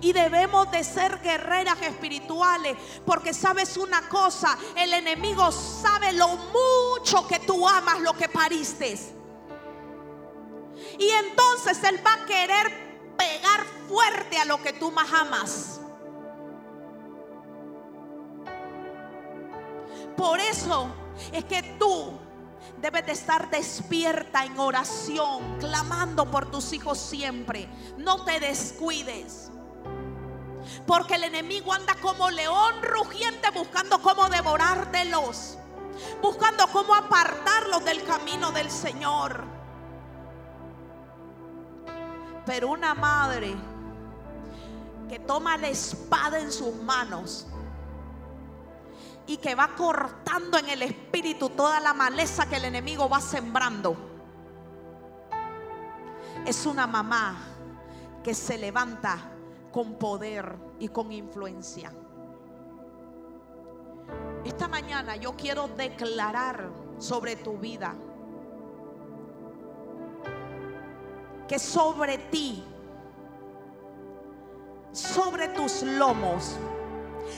Y 0.00 0.12
debemos 0.12 0.70
de 0.70 0.84
ser 0.84 1.20
guerreras 1.20 1.80
espirituales. 1.82 2.76
Porque 3.04 3.32
sabes 3.32 3.76
una 3.76 4.08
cosa, 4.08 4.56
el 4.76 4.92
enemigo 4.92 5.50
sabe 5.52 6.12
lo 6.12 6.28
mucho 6.28 7.26
que 7.26 7.40
tú 7.40 7.66
amas 7.66 8.00
lo 8.00 8.12
que 8.14 8.28
pariste. 8.28 8.98
Y 10.98 11.08
entonces 11.08 11.82
él 11.84 12.00
va 12.06 12.14
a 12.14 12.26
querer 12.26 13.14
pegar 13.16 13.64
fuerte 13.88 14.38
a 14.38 14.44
lo 14.44 14.62
que 14.62 14.74
tú 14.74 14.90
más 14.90 15.10
amas. 15.12 15.80
Por 20.16 20.40
eso 20.40 20.88
es 21.32 21.44
que 21.44 21.62
tú 21.78 22.18
Debes 22.80 23.06
de 23.06 23.12
estar 23.12 23.48
despierta 23.48 24.44
en 24.44 24.58
oración, 24.58 25.58
clamando 25.58 26.30
por 26.30 26.50
tus 26.50 26.72
hijos 26.74 26.98
siempre. 26.98 27.68
No 27.96 28.24
te 28.24 28.38
descuides. 28.38 29.50
Porque 30.86 31.14
el 31.14 31.24
enemigo 31.24 31.72
anda 31.72 31.94
como 32.02 32.28
león 32.30 32.74
rugiente 32.82 33.50
buscando 33.50 34.00
cómo 34.02 34.28
devorártelos. 34.28 35.56
Buscando 36.20 36.66
cómo 36.68 36.94
apartarlos 36.94 37.82
del 37.84 38.04
camino 38.04 38.52
del 38.52 38.70
Señor. 38.70 39.44
Pero 42.44 42.68
una 42.68 42.94
madre 42.94 43.56
que 45.08 45.18
toma 45.18 45.56
la 45.56 45.68
espada 45.68 46.38
en 46.38 46.52
sus 46.52 46.74
manos 46.82 47.46
y 49.26 49.38
que 49.38 49.54
va 49.54 49.68
cortando 49.74 50.58
en 50.58 50.68
el 50.68 50.82
espíritu 50.82 51.50
toda 51.50 51.80
la 51.80 51.92
maleza 51.92 52.48
que 52.48 52.56
el 52.56 52.66
enemigo 52.66 53.08
va 53.08 53.20
sembrando. 53.20 53.96
Es 56.44 56.64
una 56.64 56.86
mamá 56.86 57.36
que 58.22 58.34
se 58.34 58.56
levanta 58.56 59.18
con 59.72 59.94
poder 59.94 60.56
y 60.78 60.88
con 60.88 61.10
influencia. 61.10 61.92
Esta 64.44 64.68
mañana 64.68 65.16
yo 65.16 65.34
quiero 65.36 65.68
declarar 65.68 66.70
sobre 66.98 67.36
tu 67.36 67.58
vida 67.58 67.94
que 71.48 71.58
sobre 71.58 72.18
ti, 72.18 72.64
sobre 74.92 75.48
tus 75.48 75.82
lomos, 75.82 76.56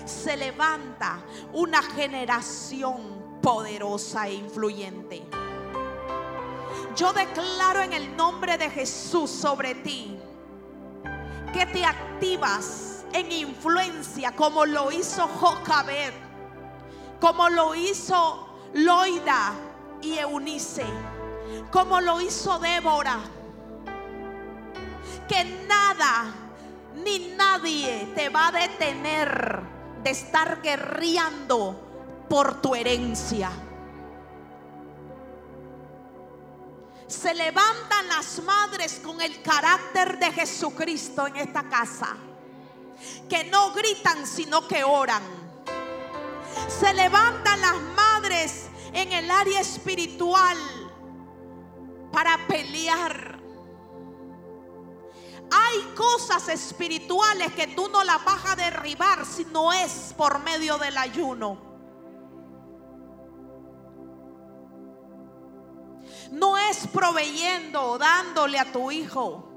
se 0.04 0.36
levanta 0.36 1.20
una 1.52 1.82
generación 1.82 3.40
poderosa 3.42 4.28
e 4.28 4.34
influyente. 4.34 5.22
Yo 6.96 7.12
declaro 7.12 7.80
en 7.80 7.92
el 7.92 8.16
nombre 8.16 8.58
de 8.58 8.70
Jesús 8.70 9.30
sobre 9.30 9.74
ti 9.76 10.18
que 11.52 11.66
te 11.66 11.84
activas 11.84 13.04
en 13.12 13.30
influencia 13.32 14.32
como 14.32 14.66
lo 14.66 14.92
hizo 14.92 15.26
Jocabed, 15.28 16.12
como 17.20 17.48
lo 17.48 17.74
hizo 17.74 18.48
Loida 18.74 19.52
y 20.02 20.18
Eunice, 20.18 20.84
como 21.70 22.00
lo 22.00 22.20
hizo 22.20 22.58
Débora. 22.58 23.18
Que 25.26 25.44
nada 25.68 26.34
ni 26.96 27.34
nadie 27.36 28.08
te 28.14 28.28
va 28.28 28.48
a 28.48 28.52
detener 28.52 29.77
de 30.02 30.10
estar 30.10 30.62
guerreando 30.62 32.26
por 32.28 32.60
tu 32.60 32.74
herencia. 32.74 33.50
Se 37.06 37.34
levantan 37.34 38.08
las 38.08 38.42
madres 38.42 39.00
con 39.02 39.20
el 39.20 39.40
carácter 39.42 40.18
de 40.18 40.30
Jesucristo 40.32 41.26
en 41.26 41.36
esta 41.36 41.68
casa, 41.68 42.16
que 43.28 43.44
no 43.44 43.72
gritan 43.72 44.26
sino 44.26 44.68
que 44.68 44.84
oran. 44.84 45.22
Se 46.68 46.92
levantan 46.92 47.60
las 47.60 47.80
madres 47.96 48.66
en 48.92 49.12
el 49.12 49.30
área 49.30 49.60
espiritual 49.60 50.56
para 52.12 52.46
pelear 52.46 53.37
hay 55.50 55.94
cosas 55.94 56.48
espirituales 56.48 57.52
que 57.52 57.68
tú 57.68 57.88
no 57.88 58.04
las 58.04 58.24
vas 58.24 58.44
a 58.46 58.56
derribar 58.56 59.24
si 59.24 59.44
no 59.46 59.72
es 59.72 60.14
por 60.16 60.40
medio 60.40 60.78
del 60.78 60.96
ayuno. 60.96 61.58
No 66.30 66.58
es 66.58 66.86
proveyendo, 66.88 67.96
dándole 67.96 68.58
a 68.58 68.70
tu 68.70 68.90
hijo, 68.90 69.48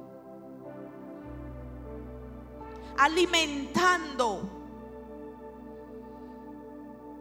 alimentando 2.98 4.50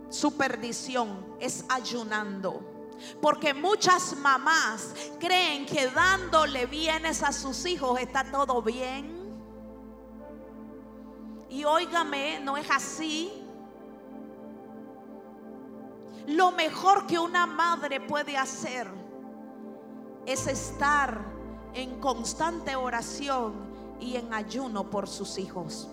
su 0.08 0.36
perdición, 0.36 1.36
es 1.40 1.64
ayunando. 1.68 2.69
Porque 3.20 3.54
muchas 3.54 4.16
mamás 4.16 4.94
creen 5.18 5.66
que 5.66 5.88
dándole 5.88 6.66
bienes 6.66 7.22
a 7.22 7.32
sus 7.32 7.64
hijos 7.66 8.00
está 8.00 8.30
todo 8.30 8.62
bien. 8.62 9.20
Y 11.48 11.64
óigame, 11.64 12.40
no 12.40 12.56
es 12.56 12.70
así. 12.70 13.32
Lo 16.26 16.52
mejor 16.52 17.06
que 17.06 17.18
una 17.18 17.46
madre 17.46 18.00
puede 18.00 18.36
hacer 18.36 18.86
es 20.26 20.46
estar 20.46 21.24
en 21.74 21.98
constante 22.00 22.76
oración 22.76 23.54
y 24.00 24.16
en 24.16 24.32
ayuno 24.32 24.90
por 24.90 25.08
sus 25.08 25.38
hijos. 25.38 25.88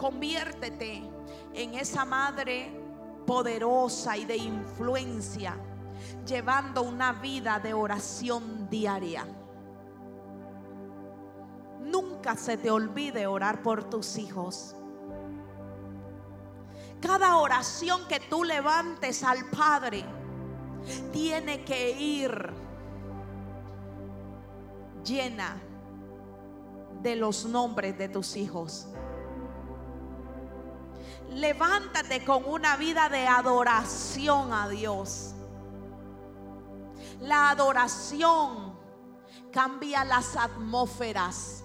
Conviértete 0.00 1.02
en 1.52 1.74
esa 1.74 2.06
madre 2.06 2.72
poderosa 3.26 4.16
y 4.16 4.24
de 4.24 4.34
influencia, 4.34 5.54
llevando 6.26 6.80
una 6.80 7.12
vida 7.12 7.58
de 7.58 7.74
oración 7.74 8.66
diaria. 8.70 9.26
Nunca 11.80 12.34
se 12.34 12.56
te 12.56 12.70
olvide 12.70 13.26
orar 13.26 13.62
por 13.62 13.90
tus 13.90 14.16
hijos. 14.16 14.74
Cada 17.02 17.36
oración 17.36 18.00
que 18.08 18.20
tú 18.20 18.42
levantes 18.42 19.22
al 19.22 19.50
Padre 19.50 20.02
tiene 21.12 21.62
que 21.62 21.90
ir 21.90 22.54
llena 25.04 25.60
de 27.02 27.16
los 27.16 27.44
nombres 27.44 27.98
de 27.98 28.08
tus 28.08 28.34
hijos. 28.36 28.89
Levántate 31.30 32.24
con 32.24 32.44
una 32.44 32.76
vida 32.76 33.08
de 33.08 33.26
adoración 33.26 34.52
a 34.52 34.68
Dios. 34.68 35.34
La 37.20 37.50
adoración 37.50 38.76
cambia 39.52 40.04
las 40.04 40.36
atmósferas. 40.36 41.64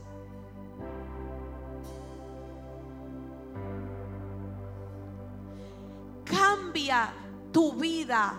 Cambia 6.26 7.14
tu 7.52 7.74
vida 7.74 8.34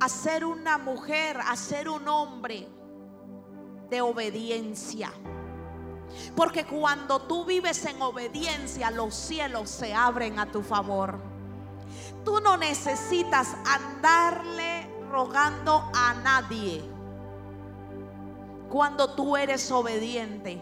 a 0.00 0.08
ser 0.08 0.44
una 0.44 0.76
mujer, 0.76 1.38
a 1.38 1.56
ser 1.56 1.88
un 1.88 2.08
hombre 2.08 2.68
de 3.90 4.00
obediencia. 4.00 5.12
Porque 6.36 6.64
cuando 6.64 7.20
tú 7.22 7.44
vives 7.44 7.84
en 7.84 8.00
obediencia, 8.02 8.90
los 8.90 9.14
cielos 9.14 9.70
se 9.70 9.94
abren 9.94 10.38
a 10.38 10.50
tu 10.50 10.62
favor. 10.62 11.18
Tú 12.24 12.40
no 12.40 12.56
necesitas 12.56 13.54
andarle 13.66 14.88
rogando 15.10 15.90
a 15.94 16.14
nadie. 16.14 16.82
Cuando 18.68 19.14
tú 19.14 19.36
eres 19.36 19.70
obediente, 19.70 20.60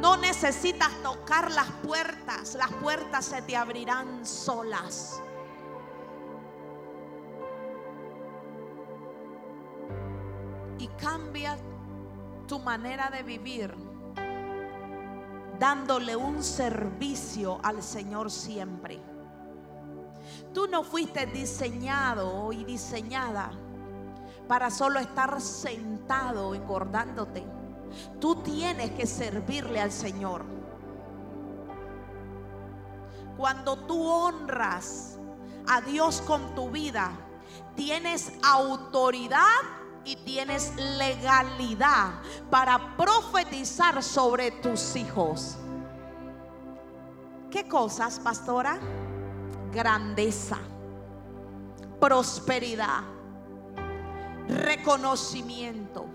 no 0.00 0.16
necesitas 0.16 0.90
tocar 1.02 1.50
las 1.50 1.70
puertas. 1.84 2.54
Las 2.54 2.70
puertas 2.72 3.24
se 3.24 3.42
te 3.42 3.56
abrirán 3.56 4.26
solas. 4.26 5.20
Y 10.78 10.88
cambia 10.88 11.56
tu 12.48 12.58
manera 12.58 13.08
de 13.08 13.22
vivir 13.22 13.91
dándole 15.62 16.16
un 16.16 16.42
servicio 16.42 17.60
al 17.62 17.84
Señor 17.84 18.32
siempre. 18.32 18.98
Tú 20.52 20.66
no 20.66 20.82
fuiste 20.82 21.24
diseñado 21.26 22.52
y 22.52 22.64
diseñada 22.64 23.52
para 24.48 24.72
solo 24.72 24.98
estar 24.98 25.40
sentado 25.40 26.56
engordándote. 26.56 27.44
Tú 28.18 28.42
tienes 28.42 28.90
que 28.90 29.06
servirle 29.06 29.80
al 29.80 29.92
Señor. 29.92 30.44
Cuando 33.36 33.76
tú 33.86 34.04
honras 34.04 35.20
a 35.68 35.80
Dios 35.80 36.22
con 36.22 36.56
tu 36.56 36.70
vida, 36.72 37.12
tienes 37.76 38.32
autoridad 38.42 39.60
y 40.04 40.16
tienes 40.16 40.74
legalidad 40.76 42.14
para 42.50 42.96
profetizar 42.96 44.02
sobre 44.02 44.50
tus 44.50 44.96
hijos. 44.96 45.56
¿Qué 47.50 47.68
cosas, 47.68 48.18
pastora? 48.18 48.78
Grandeza, 49.72 50.58
prosperidad, 52.00 53.02
reconocimiento, 54.48 56.06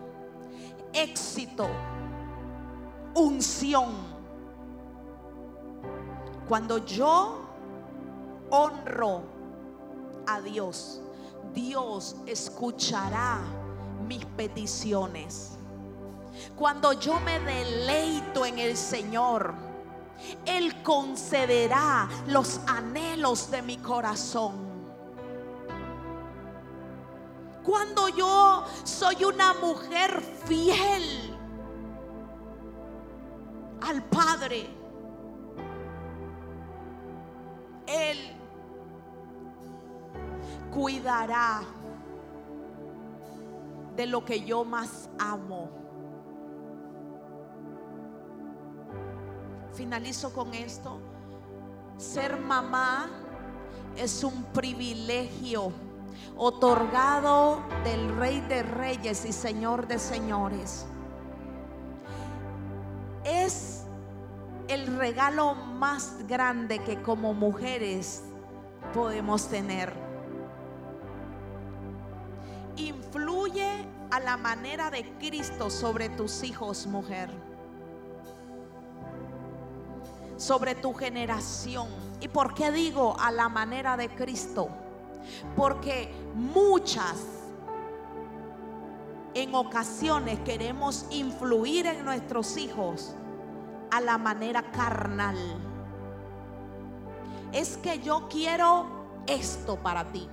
éxito, 0.94 1.68
unción, 3.14 4.18
Cuando 6.48 6.78
yo 6.86 7.42
honro 8.50 9.22
a 10.26 10.40
Dios, 10.40 11.02
Dios 11.54 12.16
escuchará 12.26 13.42
mis 14.08 14.26
peticiones. 14.26 15.58
Cuando 16.56 16.94
yo 16.94 17.20
me 17.20 17.40
deleito 17.40 18.46
en 18.46 18.60
el 18.60 18.78
Señor, 18.78 19.54
Él 20.46 20.82
concederá 20.84 22.08
los 22.28 22.60
anhelos 22.68 23.52
de 23.52 23.62
mi 23.62 23.78
corazón. 23.78 24.68
Cuando 27.64 28.08
yo 28.08 28.64
soy 28.84 29.26
una 29.26 29.54
mujer 29.56 30.22
fiel 30.46 31.38
al 33.82 34.04
Padre, 34.04 34.70
Él 37.86 38.38
cuidará 40.72 41.62
de 43.98 44.06
lo 44.06 44.24
que 44.24 44.46
yo 44.46 44.64
más 44.64 45.10
amo. 45.18 45.70
Finalizo 49.74 50.32
con 50.32 50.54
esto. 50.54 51.00
Ser 51.98 52.40
mamá 52.40 53.10
es 53.96 54.24
un 54.24 54.44
privilegio 54.54 55.72
otorgado 56.36 57.64
del 57.84 58.16
Rey 58.18 58.40
de 58.42 58.62
Reyes 58.62 59.26
y 59.26 59.34
Señor 59.34 59.88
de 59.88 59.98
Señores. 59.98 60.86
Es 63.24 63.84
el 64.68 64.96
regalo 64.98 65.56
más 65.56 66.28
grande 66.28 66.80
que 66.80 67.02
como 67.02 67.34
mujeres 67.34 68.24
podemos 68.94 69.48
tener. 69.48 70.07
Influye 72.78 73.86
a 74.12 74.20
la 74.20 74.38
manera 74.38 74.90
de 74.90 75.04
Cristo 75.18 75.70
sobre 75.70 76.10
tus 76.10 76.44
hijos, 76.44 76.88
mujer. 76.88 77.30
Sobre 80.38 80.76
tu 80.76 80.94
generación. 80.94 81.88
¿Y 82.22 82.28
por 82.28 82.54
qué 82.54 82.72
digo 82.72 83.16
a 83.20 83.32
la 83.32 83.50
manera 83.50 83.98
de 83.98 84.10
Cristo? 84.10 84.70
Porque 85.56 86.14
muchas 86.36 87.18
en 89.34 89.54
ocasiones 89.54 90.40
queremos 90.40 91.06
influir 91.10 91.86
en 91.86 92.06
nuestros 92.06 92.58
hijos 92.58 93.16
a 93.92 94.02
la 94.02 94.18
manera 94.18 94.72
carnal. 94.72 95.38
Es 97.52 97.78
que 97.78 98.00
yo 98.00 98.28
quiero 98.30 98.88
esto 99.28 99.78
para 99.78 100.06
ti. 100.06 100.28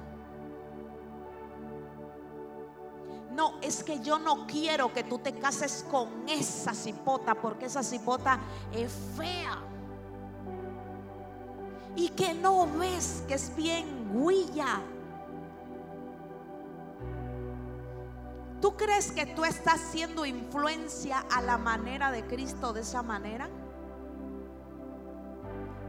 No, 3.34 3.54
es 3.60 3.82
que 3.82 3.98
yo 4.00 4.18
no 4.18 4.46
quiero 4.46 4.92
que 4.92 5.02
tú 5.02 5.18
te 5.18 5.32
cases 5.34 5.84
con 5.90 6.28
esa 6.28 6.72
cipota 6.72 7.34
porque 7.34 7.66
esa 7.66 7.82
cipota 7.82 8.38
es 8.72 8.92
fea. 9.16 9.58
Y 11.96 12.10
que 12.10 12.32
no 12.34 12.68
ves 12.78 13.24
que 13.26 13.34
es 13.34 13.54
bien 13.56 14.08
huilla. 14.12 14.80
¿Tú 18.60 18.76
crees 18.76 19.10
que 19.10 19.26
tú 19.26 19.44
estás 19.44 19.80
siendo 19.80 20.24
influencia 20.24 21.24
a 21.30 21.42
la 21.42 21.58
manera 21.58 22.12
de 22.12 22.24
Cristo 22.24 22.72
de 22.72 22.82
esa 22.82 23.02
manera? 23.02 23.48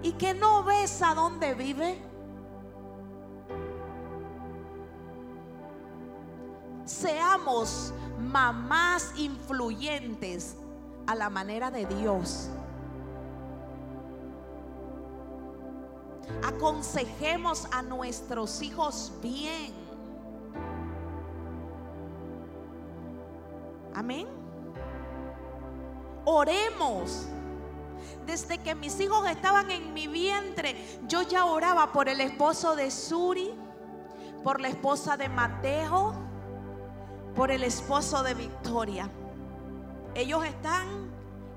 ¿Y 0.01 0.13
que 0.13 0.33
no 0.33 0.63
ves 0.63 1.01
a 1.03 1.13
dónde 1.13 1.53
vive? 1.53 2.14
Seamos 6.85 7.93
mamás 8.19 9.11
influyentes 9.17 10.55
a 11.07 11.15
la 11.15 11.29
manera 11.29 11.71
de 11.71 11.85
Dios. 11.85 12.49
Aconsejemos 16.43 17.67
a 17.71 17.81
nuestros 17.81 18.61
hijos 18.61 19.11
bien. 19.21 19.73
Amén. 23.93 24.27
Oremos. 26.25 27.27
Desde 28.25 28.57
que 28.57 28.75
mis 28.75 28.99
hijos 28.99 29.27
estaban 29.29 29.69
en 29.71 29.93
mi 29.93 30.07
vientre, 30.07 30.75
yo 31.07 31.21
ya 31.21 31.45
oraba 31.45 31.91
por 31.91 32.09
el 32.09 32.21
esposo 32.21 32.75
de 32.75 32.89
Suri, 32.89 33.53
por 34.43 34.59
la 34.59 34.67
esposa 34.67 35.15
de 35.15 35.29
Mateo, 35.29 36.24
por 37.35 37.51
el 37.51 37.63
esposo 37.63 38.23
de 38.23 38.33
Victoria. 38.33 39.09
Ellos 40.15 40.45
están 40.45 40.87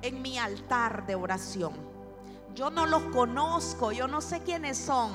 en 0.03 0.20
mi 0.22 0.39
altar 0.39 1.07
de 1.07 1.14
oración. 1.14 1.72
Yo 2.55 2.70
no 2.70 2.87
los 2.87 3.03
conozco, 3.05 3.93
yo 3.93 4.09
no 4.09 4.20
sé 4.20 4.43
quiénes 4.43 4.76
son, 4.76 5.12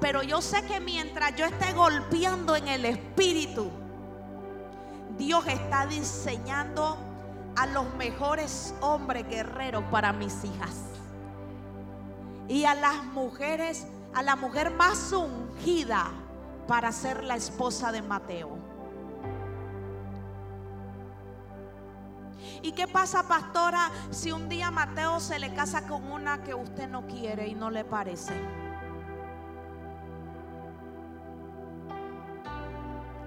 pero 0.00 0.22
yo 0.22 0.42
sé 0.42 0.64
que 0.64 0.80
mientras 0.80 1.36
yo 1.36 1.46
esté 1.46 1.72
golpeando 1.72 2.56
en 2.56 2.66
el 2.66 2.84
espíritu, 2.84 3.70
Dios 5.16 5.46
está 5.46 5.86
diseñando 5.86 6.96
a 7.54 7.66
los 7.66 7.94
mejores 7.94 8.74
hombres 8.80 9.28
guerreros 9.28 9.84
para 9.90 10.12
mis 10.12 10.44
hijas. 10.44 10.80
Y 12.48 12.64
a 12.64 12.74
las 12.74 13.04
mujeres, 13.04 13.86
a 14.14 14.22
la 14.22 14.34
mujer 14.34 14.72
más 14.72 15.12
ungida 15.12 16.10
para 16.66 16.90
ser 16.90 17.22
la 17.22 17.36
esposa 17.36 17.92
de 17.92 18.02
Mateo. 18.02 18.61
¿Y 22.62 22.72
qué 22.72 22.86
pasa, 22.86 23.24
pastora, 23.24 23.90
si 24.10 24.30
un 24.30 24.48
día 24.48 24.70
Mateo 24.70 25.18
se 25.18 25.40
le 25.40 25.52
casa 25.52 25.88
con 25.88 26.10
una 26.10 26.44
que 26.44 26.54
usted 26.54 26.88
no 26.88 27.08
quiere 27.08 27.48
y 27.48 27.54
no 27.54 27.70
le 27.70 27.84
parece? 27.84 28.34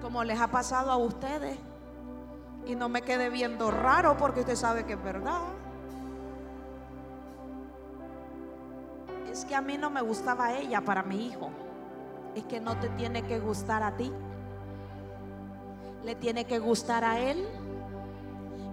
Como 0.00 0.24
les 0.24 0.40
ha 0.40 0.48
pasado 0.48 0.90
a 0.90 0.96
ustedes. 0.96 1.58
Y 2.64 2.74
no 2.74 2.88
me 2.88 3.02
quede 3.02 3.28
viendo 3.28 3.70
raro 3.70 4.16
porque 4.16 4.40
usted 4.40 4.56
sabe 4.56 4.86
que 4.86 4.94
es 4.94 5.02
verdad. 5.02 5.42
Es 9.30 9.44
que 9.44 9.54
a 9.54 9.60
mí 9.60 9.76
no 9.76 9.90
me 9.90 10.00
gustaba 10.00 10.54
ella 10.54 10.80
para 10.80 11.02
mi 11.02 11.26
hijo. 11.26 11.50
Es 12.34 12.44
que 12.44 12.58
no 12.58 12.78
te 12.78 12.88
tiene 12.90 13.22
que 13.22 13.38
gustar 13.38 13.82
a 13.82 13.96
ti. 13.96 14.10
Le 16.04 16.14
tiene 16.14 16.46
que 16.46 16.58
gustar 16.58 17.04
a 17.04 17.20
él. 17.20 17.46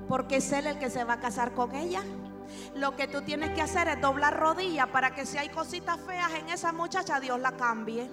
Porque 0.08 0.38
es 0.38 0.52
él 0.52 0.68
el 0.68 0.80
que 0.80 0.90
se 0.90 1.04
va 1.04 1.14
a 1.14 1.20
casar 1.20 1.54
con 1.54 1.76
ella. 1.76 2.04
Lo 2.76 2.96
que 2.96 3.08
tú 3.08 3.22
tienes 3.22 3.52
que 3.52 3.62
hacer 3.62 3.88
es 3.88 4.02
doblar 4.02 4.40
rodillas 4.40 4.88
para 4.88 5.16
que 5.16 5.26
si 5.26 5.38
hay 5.38 5.50
cositas 5.50 6.00
feas 6.02 6.34
en 6.34 6.50
esa 6.50 6.72
muchacha, 6.72 7.20
Dios 7.20 7.40
la 7.40 7.54
cambie. 7.54 8.10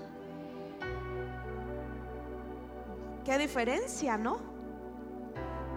Qué 3.24 3.38
diferencia, 3.38 4.16
¿no? 4.16 4.50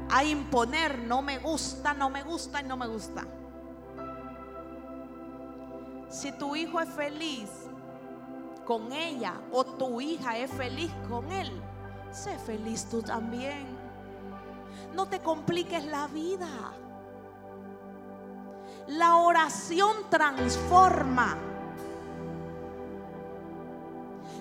a 0.09 0.23
imponer, 0.23 0.99
no 0.99 1.23
me 1.23 1.39
gusta, 1.39 1.93
no 1.95 2.09
me 2.09 2.21
gusta 2.21 2.61
y 2.61 2.63
no 2.65 2.77
me 2.77 2.87
gusta. 2.87 3.25
Si 6.09 6.31
tu 6.33 6.55
hijo 6.55 6.79
es 6.79 6.89
feliz 6.89 7.49
con 8.63 8.91
ella 8.91 9.41
o 9.51 9.63
tu 9.65 9.99
hija 9.99 10.37
es 10.37 10.51
feliz 10.51 10.91
con 11.09 11.31
él, 11.31 11.51
sé 12.11 12.37
feliz 12.37 12.85
tú 12.85 13.01
también. 13.01 13.72
No 14.93 15.07
te 15.07 15.19
compliques 15.19 15.83
la 15.85 16.07
vida. 16.07 16.47
La 18.87 19.17
oración 19.17 20.09
transforma. 20.09 21.37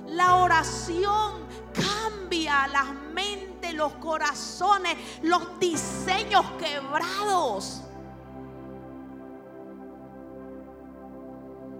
La 0.08 0.36
oración 0.36 1.46
cambia 1.72 2.66
las 2.66 2.92
mentes, 3.14 3.72
los 3.72 3.92
corazones, 3.94 4.96
los 5.22 5.58
diseños 5.58 6.44
quebrados. 6.58 7.82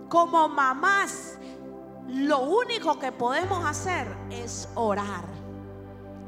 Como 0.09 0.49
mamás, 0.49 1.39
lo 2.09 2.41
único 2.41 2.99
que 2.99 3.13
podemos 3.13 3.65
hacer 3.65 4.15
es 4.31 4.69
orar. 4.75 5.25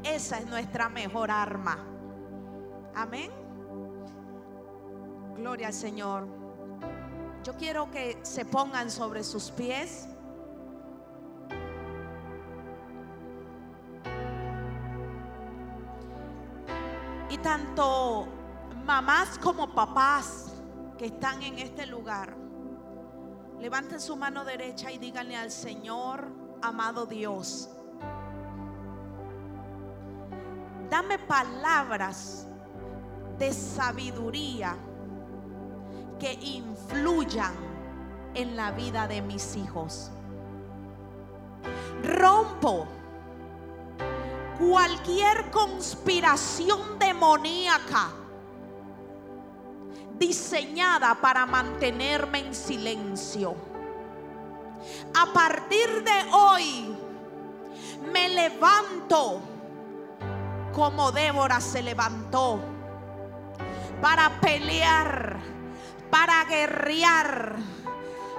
Esa 0.03 0.39
es 0.39 0.47
nuestra 0.47 0.89
mejor 0.89 1.31
arma. 1.31 1.94
Amén. 2.95 3.31
Gloria 5.35 5.67
al 5.67 5.73
Señor. 5.73 6.27
Yo 7.43 7.55
quiero 7.55 7.91
que 7.91 8.17
se 8.23 8.45
pongan 8.45 8.89
sobre 8.89 9.23
sus 9.23 9.51
pies. 9.51 10.07
Y 17.29 17.37
tanto 17.39 18.27
mamás 18.85 19.37
como 19.39 19.73
papás 19.73 20.53
que 20.97 21.07
están 21.07 21.41
en 21.43 21.59
este 21.59 21.85
lugar, 21.85 22.45
Levanten 23.59 24.01
su 24.01 24.15
mano 24.15 24.43
derecha 24.43 24.91
y 24.91 24.97
díganle 24.97 25.35
al 25.35 25.49
Señor, 25.49 26.29
amado 26.61 27.05
Dios, 27.05 27.69
dame 30.89 31.17
palabras 31.19 32.47
de 33.37 33.53
sabiduría 33.53 34.75
que 36.19 36.33
influyan 36.33 37.53
en 38.33 38.55
la 38.55 38.71
vida 38.71 39.07
de 39.07 39.21
mis 39.21 39.55
hijos. 39.55 40.11
Rompo 42.03 42.87
cualquier 44.59 45.51
conspiración 45.51 46.97
demoníaca 46.99 48.09
diseñada 50.17 51.15
para 51.15 51.45
mantenerme 51.45 52.39
en 52.39 52.55
silencio. 52.55 53.55
A 55.13 55.25
partir 55.33 56.03
de 56.03 56.31
hoy 56.31 56.95
me 58.13 58.29
levanto 58.29 59.41
como 60.73 61.11
Débora 61.11 61.59
se 61.59 61.81
levantó 61.81 62.74
para 64.01 64.29
pelear, 64.41 65.37
para 66.09 66.45
guerrear, 66.45 67.55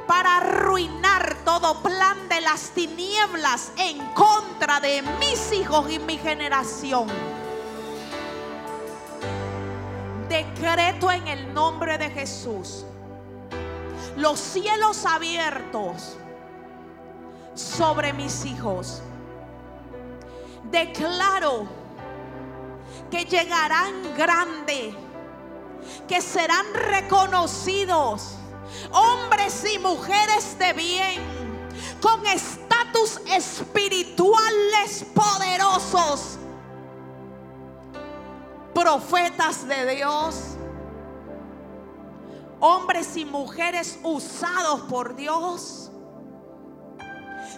para 0.06 0.38
arruinar 0.38 1.36
todo 1.44 1.82
plan 1.82 2.28
de 2.28 2.40
las 2.40 2.70
tinieblas 2.70 3.72
en 3.76 3.98
contra 4.14 4.80
de 4.80 5.02
mis 5.20 5.52
hijos 5.52 5.90
y 5.90 5.98
mi 5.98 6.18
generación. 6.18 7.08
Decreto 10.28 11.10
en 11.10 11.28
el 11.28 11.54
nombre 11.54 11.98
de 11.98 12.10
Jesús 12.10 12.84
los 14.16 14.40
cielos 14.40 15.04
abiertos 15.04 16.16
sobre 17.54 18.12
mis 18.12 18.44
hijos. 18.44 19.02
Declaro 20.70 21.66
que 23.10 23.24
llegarán 23.24 24.14
grande, 24.16 24.94
que 26.08 26.20
serán 26.20 26.66
reconocidos 26.74 28.36
hombres 28.92 29.64
y 29.72 29.78
mujeres 29.78 30.58
de 30.58 30.72
bien, 30.72 31.22
con 32.00 32.26
estatus 32.26 33.20
espirituales 33.26 35.04
poderosos, 35.14 36.38
profetas 38.74 39.66
de 39.66 39.96
Dios, 39.96 40.56
hombres 42.60 43.16
y 43.16 43.24
mujeres 43.24 43.98
usados 44.02 44.82
por 44.82 45.16
Dios. 45.16 45.90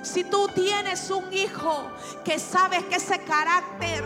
Si 0.03 0.25
tú 0.25 0.49
tienes 0.55 1.11
un 1.11 1.33
hijo 1.33 1.91
que 2.25 2.39
sabes 2.39 2.85
que 2.85 2.97
ese 2.97 3.19
carácter 3.23 4.05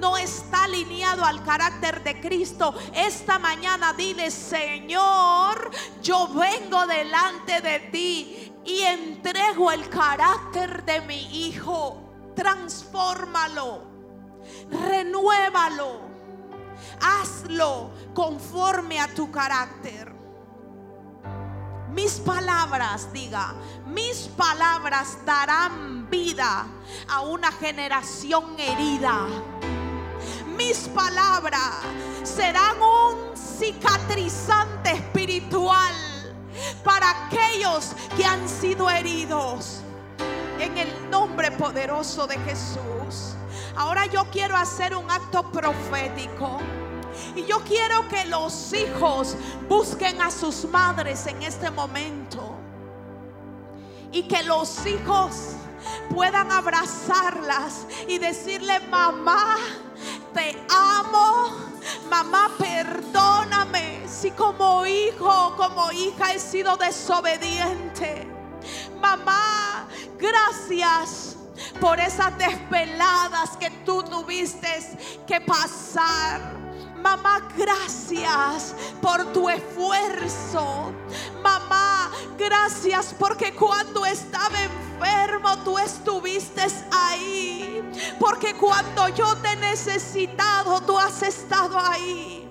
no 0.00 0.16
está 0.16 0.64
alineado 0.64 1.24
al 1.24 1.42
carácter 1.44 2.02
de 2.02 2.20
Cristo, 2.20 2.74
esta 2.94 3.38
mañana 3.38 3.92
dile, 3.92 4.30
Señor, 4.30 5.70
yo 6.02 6.28
vengo 6.28 6.86
delante 6.86 7.60
de 7.60 7.80
ti 7.90 8.52
y 8.64 8.80
entrego 8.80 9.70
el 9.70 9.88
carácter 9.88 10.84
de 10.84 11.00
mi 11.02 11.46
hijo. 11.46 12.02
Transfórmalo, 12.34 13.82
renuévalo, 14.70 16.00
hazlo 17.00 17.90
conforme 18.14 19.00
a 19.00 19.08
tu 19.08 19.30
carácter. 19.30 20.14
Mis 21.92 22.20
palabras, 22.20 23.10
diga, 23.10 23.54
mis 23.86 24.28
palabras 24.36 25.16
darán 25.24 26.10
vida 26.10 26.66
a 27.08 27.22
una 27.22 27.50
generación 27.52 28.58
herida 28.58 29.26
mis 30.56 30.88
palabras 30.88 31.82
serán 32.22 32.76
un 32.80 33.36
cicatrizante 33.36 34.92
espiritual 34.92 35.94
para 36.82 37.26
aquellos 37.26 37.92
que 38.16 38.24
han 38.24 38.48
sido 38.48 38.90
heridos. 38.90 39.82
En 40.58 40.78
el 40.78 41.10
nombre 41.10 41.50
poderoso 41.52 42.26
de 42.26 42.38
Jesús. 42.38 43.36
Ahora 43.76 44.06
yo 44.06 44.24
quiero 44.30 44.56
hacer 44.56 44.96
un 44.96 45.10
acto 45.10 45.50
profético. 45.52 46.58
Y 47.34 47.44
yo 47.44 47.60
quiero 47.60 48.08
que 48.08 48.24
los 48.24 48.72
hijos 48.72 49.36
busquen 49.68 50.20
a 50.22 50.30
sus 50.30 50.64
madres 50.64 51.26
en 51.26 51.42
este 51.42 51.70
momento. 51.70 52.54
Y 54.12 54.22
que 54.22 54.42
los 54.44 54.86
hijos 54.86 55.56
puedan 56.14 56.50
abrazarlas 56.50 57.86
y 58.08 58.18
decirle, 58.18 58.80
mamá, 58.88 59.56
te 60.36 60.54
amo. 60.68 61.50
Mamá, 62.10 62.50
perdóname 62.58 64.06
si 64.06 64.30
como 64.30 64.86
hijo, 64.86 65.54
como 65.56 65.90
hija 65.90 66.34
he 66.34 66.38
sido 66.38 66.76
desobediente. 66.76 68.28
Mamá, 69.00 69.88
gracias 70.18 71.36
por 71.80 71.98
esas 71.98 72.36
desveladas 72.38 73.56
que 73.56 73.70
tú 73.84 74.02
tuviste 74.02 74.68
que 75.26 75.40
pasar. 75.40 76.65
Mamá, 77.02 77.48
gracias 77.56 78.74
por 79.00 79.32
tu 79.32 79.48
esfuerzo. 79.48 80.92
Mamá, 81.42 82.10
gracias 82.38 83.14
porque 83.18 83.54
cuando 83.54 84.04
estaba 84.04 84.56
enfermo 84.62 85.56
tú 85.64 85.78
estuviste 85.78 86.66
ahí. 86.90 87.82
Porque 88.18 88.54
cuando 88.54 89.08
yo 89.10 89.36
te 89.36 89.52
he 89.52 89.56
necesitado 89.56 90.80
tú 90.80 90.98
has 90.98 91.22
estado 91.22 91.78
ahí. 91.78 92.48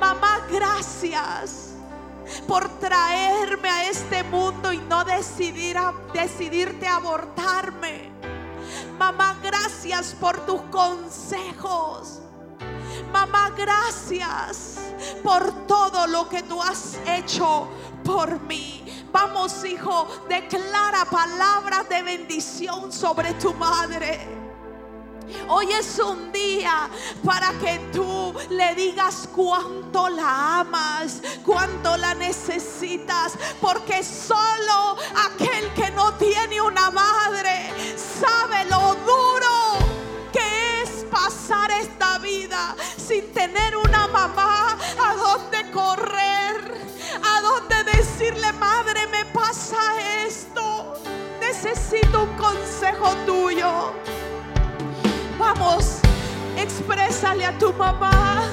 Mamá, 0.00 0.46
gracias 0.50 1.72
por 2.46 2.68
traerme 2.78 3.68
a 3.68 3.88
este 3.88 4.22
mundo 4.24 4.72
y 4.72 4.78
no 4.78 5.04
decidir 5.04 5.78
a, 5.78 5.92
decidirte 6.12 6.86
abortarme. 6.86 8.10
Mamá, 8.98 9.38
gracias 9.42 10.14
por 10.18 10.44
tus 10.46 10.60
consejos. 10.62 12.20
Mamá, 13.12 13.50
gracias 13.56 14.78
por 15.22 15.66
todo 15.66 16.06
lo 16.06 16.28
que 16.28 16.42
tú 16.42 16.62
has 16.62 16.98
hecho 17.06 17.68
por 18.04 18.40
mí. 18.40 18.82
Vamos, 19.12 19.64
hijo, 19.64 20.08
declara 20.28 21.04
palabras 21.04 21.88
de 21.88 22.02
bendición 22.02 22.90
sobre 22.90 23.34
tu 23.34 23.52
madre. 23.54 24.42
Hoy 25.48 25.70
es 25.72 25.98
un 25.98 26.32
día 26.32 26.88
para 27.24 27.52
que 27.58 27.78
tú 27.92 28.34
le 28.50 28.74
digas 28.74 29.28
cuánto 29.34 30.08
la 30.08 30.60
amas, 30.60 31.22
cuánto 31.44 31.96
la 31.96 32.14
necesitas, 32.14 33.34
porque 33.60 34.02
solo 34.02 34.96
aquel 35.26 35.72
que 35.74 35.90
no 35.90 36.14
tiene 36.14 36.60
una 36.60 36.90
madre 36.90 37.72
sabe 37.96 38.64
lo 38.66 38.94
duro 38.94 39.78
que 40.32 40.82
es 40.82 41.04
pasar 41.10 41.70
esta 41.70 42.11
sin 43.06 43.32
tener 43.32 43.76
una 43.76 44.06
mamá 44.06 44.78
a 45.04 45.14
dónde 45.14 45.70
correr, 45.72 46.60
a 47.22 47.40
dónde 47.40 47.84
decirle, 47.96 48.52
madre, 48.52 49.06
me 49.08 49.24
pasa 49.26 49.78
esto, 50.24 50.94
necesito 51.40 52.22
un 52.22 52.36
consejo 52.36 53.14
tuyo. 53.26 53.92
Vamos, 55.38 55.98
exprésale 56.56 57.44
a 57.46 57.58
tu 57.58 57.72
mamá 57.72 58.44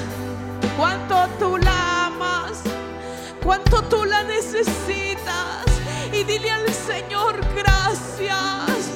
cuánto 0.77 1.27
tú 1.37 1.57
la 1.57 2.07
amas, 2.07 2.61
cuánto 3.43 3.83
tú 3.83 4.05
la 4.05 4.23
necesitas. 4.23 5.65
Y 6.11 6.23
dile 6.23 6.49
al 6.49 6.73
Señor 6.73 7.39
gracias, 7.55 8.89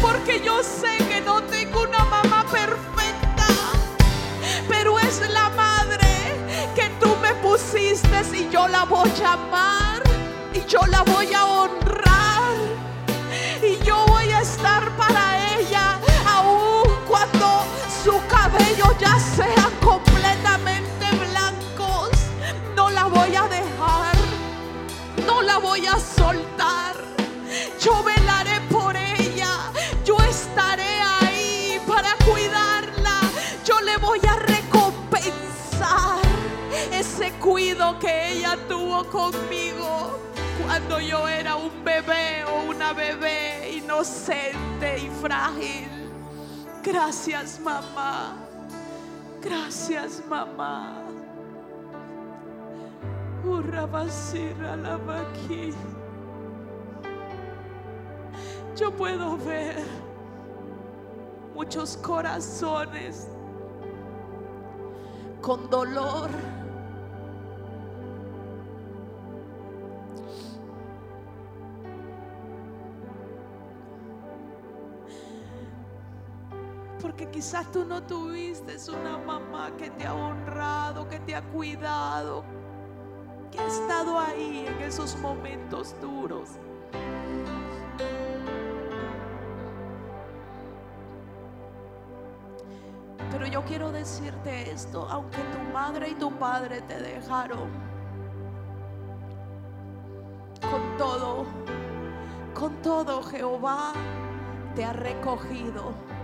porque 0.00 0.40
yo 0.40 0.62
sé 0.62 0.96
que 1.08 1.20
no 1.20 1.42
tengo 1.44 1.82
una 1.82 2.04
mamá 2.04 2.44
perfecta, 2.50 2.97
es 5.08 5.30
la 5.30 5.48
madre 5.50 6.36
que 6.74 6.90
tú 7.00 7.16
me 7.22 7.34
pusiste 7.36 8.22
y 8.34 8.48
yo 8.50 8.68
la 8.68 8.84
voy 8.84 9.10
a 9.24 9.32
amar 9.32 10.02
y 10.52 10.60
yo 10.66 10.80
la 10.86 11.02
voy 11.02 11.32
a 11.32 11.46
honrar 11.46 12.52
y 13.62 13.82
yo 13.84 14.04
voy 14.06 14.30
a 14.30 14.42
estar 14.42 14.90
para 14.96 15.54
ella 15.56 15.98
cuando 17.08 17.64
su 18.04 18.12
cabello 18.28 18.94
ya 19.00 19.18
sea 19.18 19.70
completamente 19.82 21.06
blancos, 21.30 22.10
no 22.76 22.90
la 22.90 23.04
voy 23.04 23.34
a 23.34 23.44
dejar, 23.48 24.16
no 25.26 25.40
la 25.40 25.56
voy 25.58 25.86
a 25.86 25.98
soltar. 25.98 26.96
Yo 27.80 28.02
velaré 28.02 28.27
que 37.98 38.34
ella 38.34 38.56
tuvo 38.68 39.02
conmigo 39.10 40.16
cuando 40.64 41.00
yo 41.00 41.26
era 41.26 41.56
un 41.56 41.82
bebé 41.82 42.44
o 42.44 42.70
una 42.70 42.92
bebé 42.92 43.80
inocente 43.82 45.00
y 45.00 45.10
frágil. 45.20 45.88
Gracias 46.84 47.58
mamá. 47.58 48.36
Gracias 49.42 50.22
mamá. 50.28 51.02
Yo 58.76 58.92
puedo 58.92 59.36
ver 59.38 59.82
muchos 61.56 61.96
corazones 61.96 63.26
con 65.40 65.68
dolor. 65.68 66.30
Porque 77.18 77.32
quizás 77.32 77.66
tú 77.72 77.84
no 77.84 78.00
tuviste 78.00 78.76
una 78.92 79.18
mamá 79.18 79.72
que 79.76 79.90
te 79.90 80.06
ha 80.06 80.14
honrado, 80.14 81.08
que 81.08 81.18
te 81.18 81.34
ha 81.34 81.42
cuidado, 81.42 82.44
que 83.50 83.58
ha 83.58 83.66
estado 83.66 84.20
ahí 84.20 84.64
en 84.68 84.80
esos 84.80 85.18
momentos 85.18 86.00
duros. 86.00 86.50
Pero 93.32 93.46
yo 93.48 93.64
quiero 93.64 93.90
decirte 93.90 94.70
esto, 94.70 95.04
aunque 95.10 95.38
tu 95.38 95.72
madre 95.72 96.10
y 96.10 96.14
tu 96.14 96.30
padre 96.38 96.82
te 96.82 97.00
dejaron, 97.00 97.68
con 100.60 100.96
todo, 100.96 101.46
con 102.54 102.76
todo 102.80 103.24
Jehová 103.24 103.92
te 104.76 104.84
ha 104.84 104.92
recogido. 104.92 106.17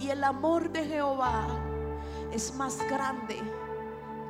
Y 0.00 0.08
el 0.08 0.24
amor 0.24 0.70
de 0.70 0.86
Jehová 0.86 1.46
es 2.32 2.54
más 2.54 2.78
grande 2.88 3.38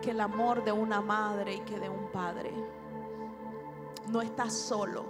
que 0.02 0.10
el 0.10 0.20
amor 0.20 0.64
de 0.64 0.72
una 0.72 1.00
madre 1.00 1.54
y 1.54 1.60
que 1.60 1.78
de 1.78 1.88
un 1.88 2.10
padre. 2.10 2.52
No 4.08 4.20
estás 4.20 4.52
solo, 4.52 5.04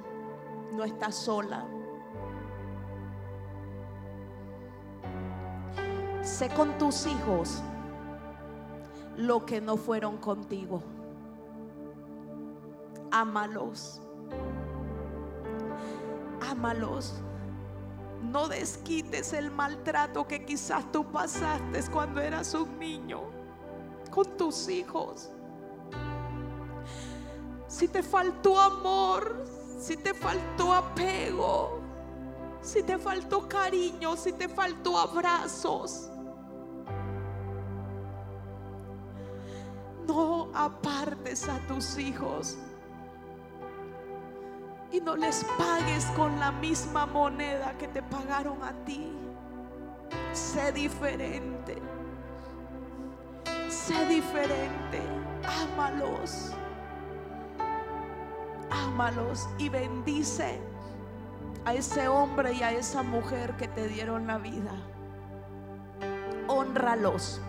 no 0.73 0.85
estás 0.85 1.15
sola. 1.15 1.65
Sé 6.21 6.51
con 6.51 6.77
tus 6.77 7.07
hijos 7.07 7.63
lo 9.17 9.47
que 9.47 9.63
no 9.63 9.79
fueron 9.79 10.19
contigo. 10.19 10.83
Ámalos. 13.11 14.03
Ámalos. 16.51 17.23
No 18.23 18.49
desquites 18.49 19.33
el 19.33 19.51
maltrato 19.51 20.27
que 20.27 20.45
quizás 20.45 20.91
tú 20.93 21.11
pasaste 21.11 21.83
cuando 21.91 22.21
eras 22.21 22.53
un 22.55 22.79
niño 22.79 23.23
con 24.11 24.37
tus 24.37 24.69
hijos. 24.69 25.31
Si 27.67 27.89
te 27.89 28.03
faltó 28.03 28.61
amor, 28.61 29.45
si 29.79 29.97
te 29.97 30.13
faltó 30.13 30.75
apego, 30.75 31.81
si 32.61 32.83
te 32.83 32.99
faltó 32.99 33.49
cariño, 33.49 34.17
si 34.17 34.33
te 34.33 34.49
faltó 34.49 34.99
abrazos. 34.99 36.11
No 40.07 40.51
apartes 40.53 41.49
a 41.49 41.59
tus 41.67 41.97
hijos 41.97 42.59
y 44.93 45.01
no 45.01 45.17
les 45.17 45.45
pagues 45.57 46.07
con 46.17 46.39
la 46.41 46.51
misma 46.51 47.07
moneda 47.07 47.77
que 47.79 47.89
te 47.89 48.03
pagaron 48.03 48.63
a 48.63 48.73
ti. 48.85 49.13
Sé 50.33 50.73
diferente. 50.73 51.79
Sé 53.69 54.07
diferente. 54.07 55.01
Ámalos. 55.45 56.53
Ámalos 58.71 59.49
y 59.59 59.69
bendice 59.69 60.61
a 61.65 61.75
ese 61.75 62.09
hombre 62.09 62.53
y 62.53 62.63
a 62.63 62.73
esa 62.73 63.03
mujer 63.03 63.57
que 63.57 63.69
te 63.69 63.87
dieron 63.87 64.27
la 64.27 64.39
vida. 64.39 64.73
Honralos. 66.49 67.41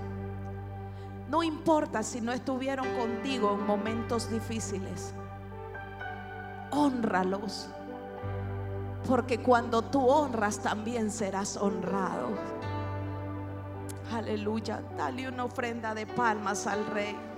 No 1.30 1.44
importa 1.44 2.04
si 2.04 2.22
no 2.22 2.34
estuvieron 2.34 2.86
contigo 2.98 3.56
en 3.58 3.66
momentos 3.66 4.30
difíciles. 4.30 5.14
Honralos. 6.72 7.69
Porque 9.07 9.39
cuando 9.39 9.82
tú 9.82 10.07
honras 10.07 10.59
también 10.59 11.11
serás 11.11 11.57
honrado. 11.57 12.30
Aleluya. 14.13 14.82
Dale 14.97 15.28
una 15.30 15.45
ofrenda 15.45 15.93
de 15.93 16.05
palmas 16.05 16.67
al 16.67 16.86
rey. 16.88 17.31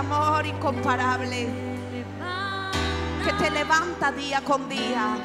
Amor 0.00 0.46
incomparable 0.46 1.46
que 3.22 3.32
te 3.34 3.50
levanta 3.50 4.10
día 4.10 4.40
con 4.40 4.66
día 4.66 5.18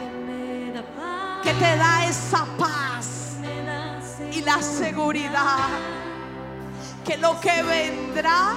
que 1.41 1.53
te 1.53 1.78
da 1.78 2.05
esa 2.05 2.45
paz 2.57 3.38
y 4.34 4.41
la 4.41 4.61
seguridad 4.61 5.69
que 7.05 7.17
lo 7.17 7.39
que 7.39 7.63
vendrá 7.63 8.53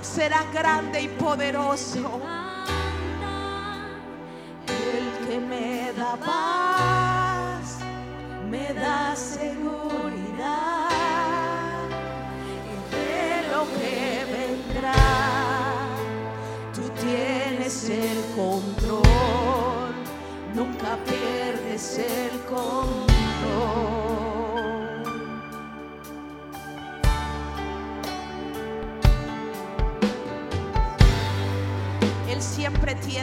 será 0.00 0.44
grande 0.50 1.02
y 1.02 1.08
poderoso. 1.08 2.22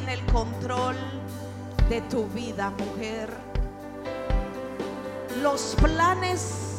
El 0.09 0.25
control 0.27 0.95
de 1.89 2.01
tu 2.01 2.25
vida, 2.27 2.71
mujer. 2.71 3.29
Los 5.41 5.75
planes 5.81 6.77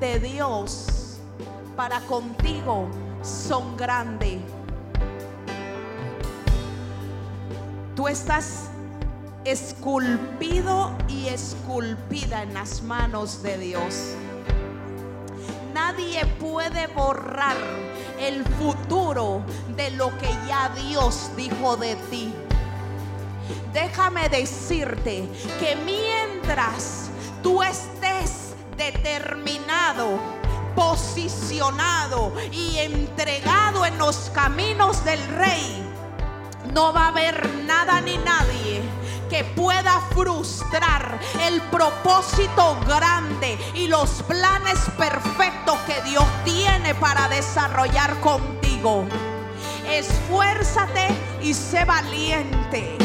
de 0.00 0.18
Dios 0.18 1.18
para 1.76 2.00
contigo 2.00 2.88
son 3.22 3.76
grandes. 3.76 4.40
Tú 7.96 8.08
estás 8.08 8.70
esculpido 9.44 10.96
y 11.08 11.28
esculpida 11.28 12.42
en 12.42 12.54
las 12.54 12.82
manos 12.82 13.42
de 13.42 13.58
Dios. 13.58 14.14
Nadie 15.72 16.24
puede 16.40 16.86
borrar 16.88 17.56
el 18.20 18.44
futuro 18.44 19.42
de 19.76 19.90
lo 19.92 20.16
que 20.18 20.28
ya 20.46 20.70
Dios 20.88 21.30
dijo 21.36 21.76
de 21.76 21.96
ti. 22.10 22.32
Déjame 23.72 24.28
decirte 24.28 25.28
que 25.58 25.76
mientras 25.84 27.10
tú 27.42 27.62
estés 27.62 28.54
determinado, 28.76 30.18
posicionado 30.74 32.32
y 32.50 32.78
entregado 32.78 33.84
en 33.86 33.96
los 33.98 34.30
caminos 34.30 35.04
del 35.04 35.24
rey, 35.28 35.82
no 36.72 36.92
va 36.92 37.06
a 37.06 37.08
haber 37.08 37.48
nada 37.66 38.00
ni 38.00 38.16
nadie 38.18 38.82
que 39.28 39.44
pueda 39.44 40.00
frustrar 40.14 41.18
el 41.42 41.60
propósito 41.62 42.78
grande 42.86 43.58
y 43.74 43.88
los 43.88 44.22
planes 44.22 44.78
perfectos 44.96 45.78
que 45.86 46.00
Dios 46.08 46.24
tiene 46.44 46.94
para 46.94 47.28
desarrollar 47.28 48.18
contigo. 48.20 49.04
Esfuérzate 49.88 51.08
y 51.42 51.54
sé 51.54 51.84
valiente. 51.84 53.03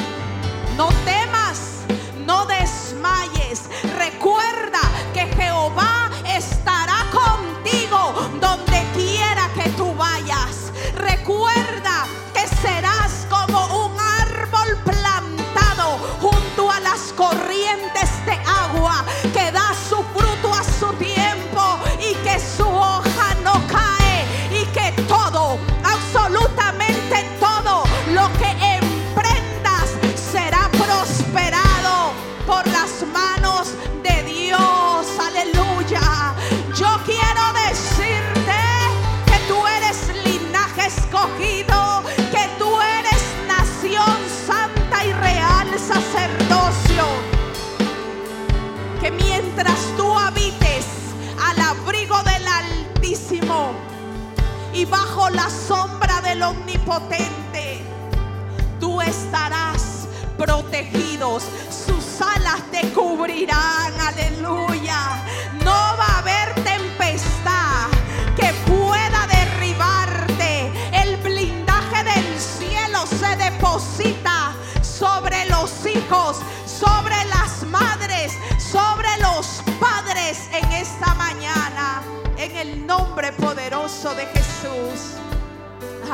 No 0.79 0.87
temas, 1.03 1.83
no 2.25 2.45
desmayes. 2.45 3.67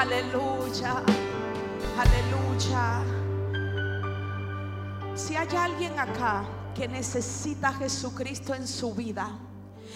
Aleluya. 0.05 1.01
Aleluya. 1.97 3.03
Si 5.15 5.35
hay 5.35 5.47
alguien 5.57 5.97
acá 5.97 6.45
que 6.75 6.87
necesita 6.87 7.69
a 7.69 7.73
Jesucristo 7.73 8.53
en 8.53 8.67
su 8.67 8.93
vida 8.93 9.31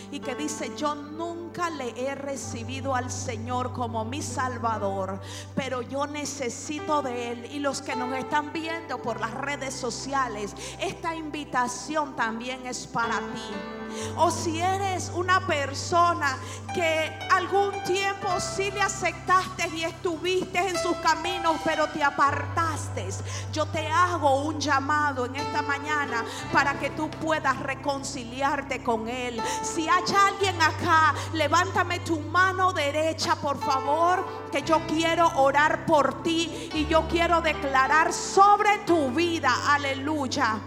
y 0.10 0.20
que 0.20 0.34
dice, 0.34 0.72
yo 0.76 0.96
nunca 0.96 1.70
le 1.70 1.94
he 1.96 2.16
recibido 2.16 2.96
al 2.96 3.12
Señor 3.12 3.72
como 3.72 4.04
mi 4.04 4.24
Salvador, 4.24 5.22
pero 5.56 5.84
yo 5.84 6.08
necesito 6.08 7.04
de 7.04 7.32
Él. 7.32 7.46
Y 7.52 7.60
los 7.60 7.84
que 7.84 7.96
nos 7.96 8.12
están 8.18 8.52
viendo 8.52 9.00
por 9.04 9.20
las 9.20 9.36
redes 9.36 9.76
sociales, 9.76 10.56
esta 10.80 11.14
invitación 11.14 12.16
también 12.16 12.66
es 12.66 12.88
para 12.88 13.20
ti. 13.20 13.79
O 14.16 14.32
si 14.32 14.60
eres 14.60 15.12
una 15.16 15.46
persona 15.46 16.38
que 16.74 17.18
algún 17.32 17.72
tiempo 17.84 18.40
sí 18.40 18.72
le 18.72 18.82
aceptaste 18.82 19.70
y 19.76 19.84
estuviste 19.84 20.60
en 20.60 20.78
sus 20.78 20.98
caminos, 20.98 21.58
pero 21.64 21.88
te 21.88 22.04
apartaste. 22.04 23.10
Yo 23.52 23.66
te 23.68 23.88
hago 23.88 24.44
un 24.44 24.60
llamado 24.60 25.26
en 25.26 25.36
esta 25.36 25.62
mañana 25.62 26.24
para 26.52 26.80
que 26.80 26.90
tú 26.92 27.10
puedas 27.10 27.58
reconciliarte 27.60 28.84
con 28.84 29.08
Él. 29.08 29.42
Si 29.62 29.88
hay 29.88 30.04
alguien 30.28 30.62
acá, 30.62 31.14
levántame 31.34 32.00
tu 32.00 32.20
mano 32.20 32.74
derecha, 32.74 33.36
por 33.36 33.60
favor, 33.60 34.26
que 34.52 34.62
yo 34.62 34.82
quiero 34.88 35.28
orar 35.36 35.86
por 35.86 36.24
ti 36.24 36.70
y 36.74 36.86
yo 36.88 37.08
quiero 37.08 37.42
declarar 37.42 38.14
sobre 38.14 38.80
tu 38.80 39.12
vida, 39.12 39.54
aleluya 39.68 40.60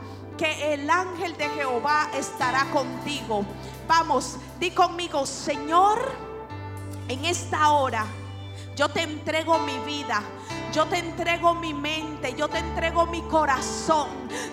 que 0.43 0.74
el 0.74 0.90
ángel 0.90 1.36
de 1.36 1.49
Jehová 1.51 2.09
estará 2.14 2.64
contigo. 2.72 3.45
Vamos, 3.86 4.38
di 4.59 4.72
conmigo, 4.72 5.24
Señor, 5.24 6.01
en 7.07 7.24
esta 7.24 7.70
hora 7.70 8.05
yo 8.74 8.88
te 8.88 9.03
entrego 9.03 9.61
mi 9.61 9.78
vida. 9.86 10.20
Yo 10.72 10.86
te 10.86 10.99
entrego 10.99 11.55
mi 11.55 11.72
mente, 11.74 12.34
yo 12.34 12.49
te 12.49 12.59
entrego 12.59 13.05
mi 13.05 13.20
corazón, 13.22 14.09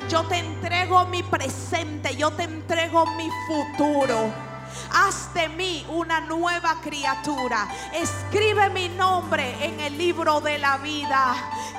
yo 0.09 0.23
te 0.25 0.37
entrego 0.37 1.05
mi 1.05 1.23
presente, 1.23 2.13
yo 2.15 2.29
te 2.31 2.43
entrego 2.43 3.05
mi 3.15 3.29
futuro. 3.47 4.48
Haz 4.93 5.33
de 5.33 5.49
mí 5.49 5.85
una 5.89 6.19
nueva 6.19 6.75
criatura. 6.81 7.67
Escribe 7.93 8.69
mi 8.69 8.89
nombre 8.89 9.65
en 9.65 9.79
el 9.79 9.97
libro 9.97 10.41
de 10.41 10.57
la 10.57 10.77
vida. 10.77 11.35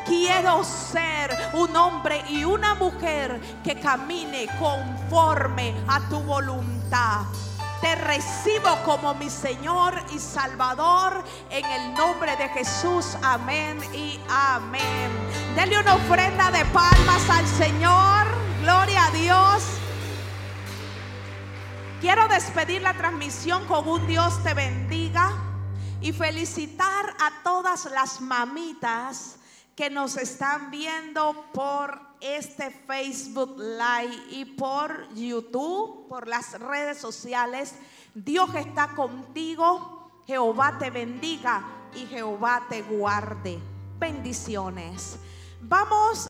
Quiero 0.06 0.64
ser 0.64 1.36
un 1.54 1.76
hombre 1.76 2.24
y 2.28 2.44
una 2.44 2.74
mujer 2.74 3.40
que 3.62 3.78
camine 3.78 4.46
conforme 4.58 5.74
a 5.88 6.00
tu 6.08 6.20
voluntad. 6.20 7.22
Te 7.80 7.94
recibo 7.94 8.76
como 8.84 9.14
mi 9.14 9.30
Señor 9.30 9.94
y 10.14 10.18
Salvador 10.18 11.24
en 11.48 11.64
el 11.64 11.94
nombre 11.94 12.36
de 12.36 12.48
Jesús. 12.50 13.16
Amén 13.22 13.78
y 13.94 14.20
amén. 14.28 15.10
Dele 15.56 15.78
una 15.78 15.94
ofrenda 15.94 16.50
de 16.50 16.64
palmas 16.66 17.30
al 17.30 17.46
Señor. 17.46 18.26
Gloria 18.62 19.06
a 19.06 19.10
Dios. 19.12 19.62
Quiero 22.00 22.28
despedir 22.28 22.80
la 22.80 22.94
transmisión 22.94 23.66
con 23.66 23.86
un 23.86 24.06
Dios 24.06 24.42
te 24.42 24.54
bendiga 24.54 25.32
y 26.00 26.14
felicitar 26.14 27.14
a 27.20 27.42
todas 27.44 27.84
las 27.92 28.22
mamitas 28.22 29.36
que 29.76 29.90
nos 29.90 30.16
están 30.16 30.70
viendo 30.70 31.44
por 31.52 32.00
este 32.22 32.70
Facebook 32.70 33.58
Live 33.58 34.16
y 34.30 34.46
por 34.46 35.12
YouTube, 35.14 36.08
por 36.08 36.26
las 36.26 36.58
redes 36.58 36.96
sociales. 36.96 37.74
Dios 38.14 38.48
está 38.54 38.94
contigo, 38.94 40.22
Jehová 40.26 40.78
te 40.78 40.88
bendiga 40.88 41.62
y 41.94 42.06
Jehová 42.06 42.62
te 42.70 42.80
guarde. 42.80 43.58
Bendiciones. 43.98 45.18
Vamos 45.60 46.26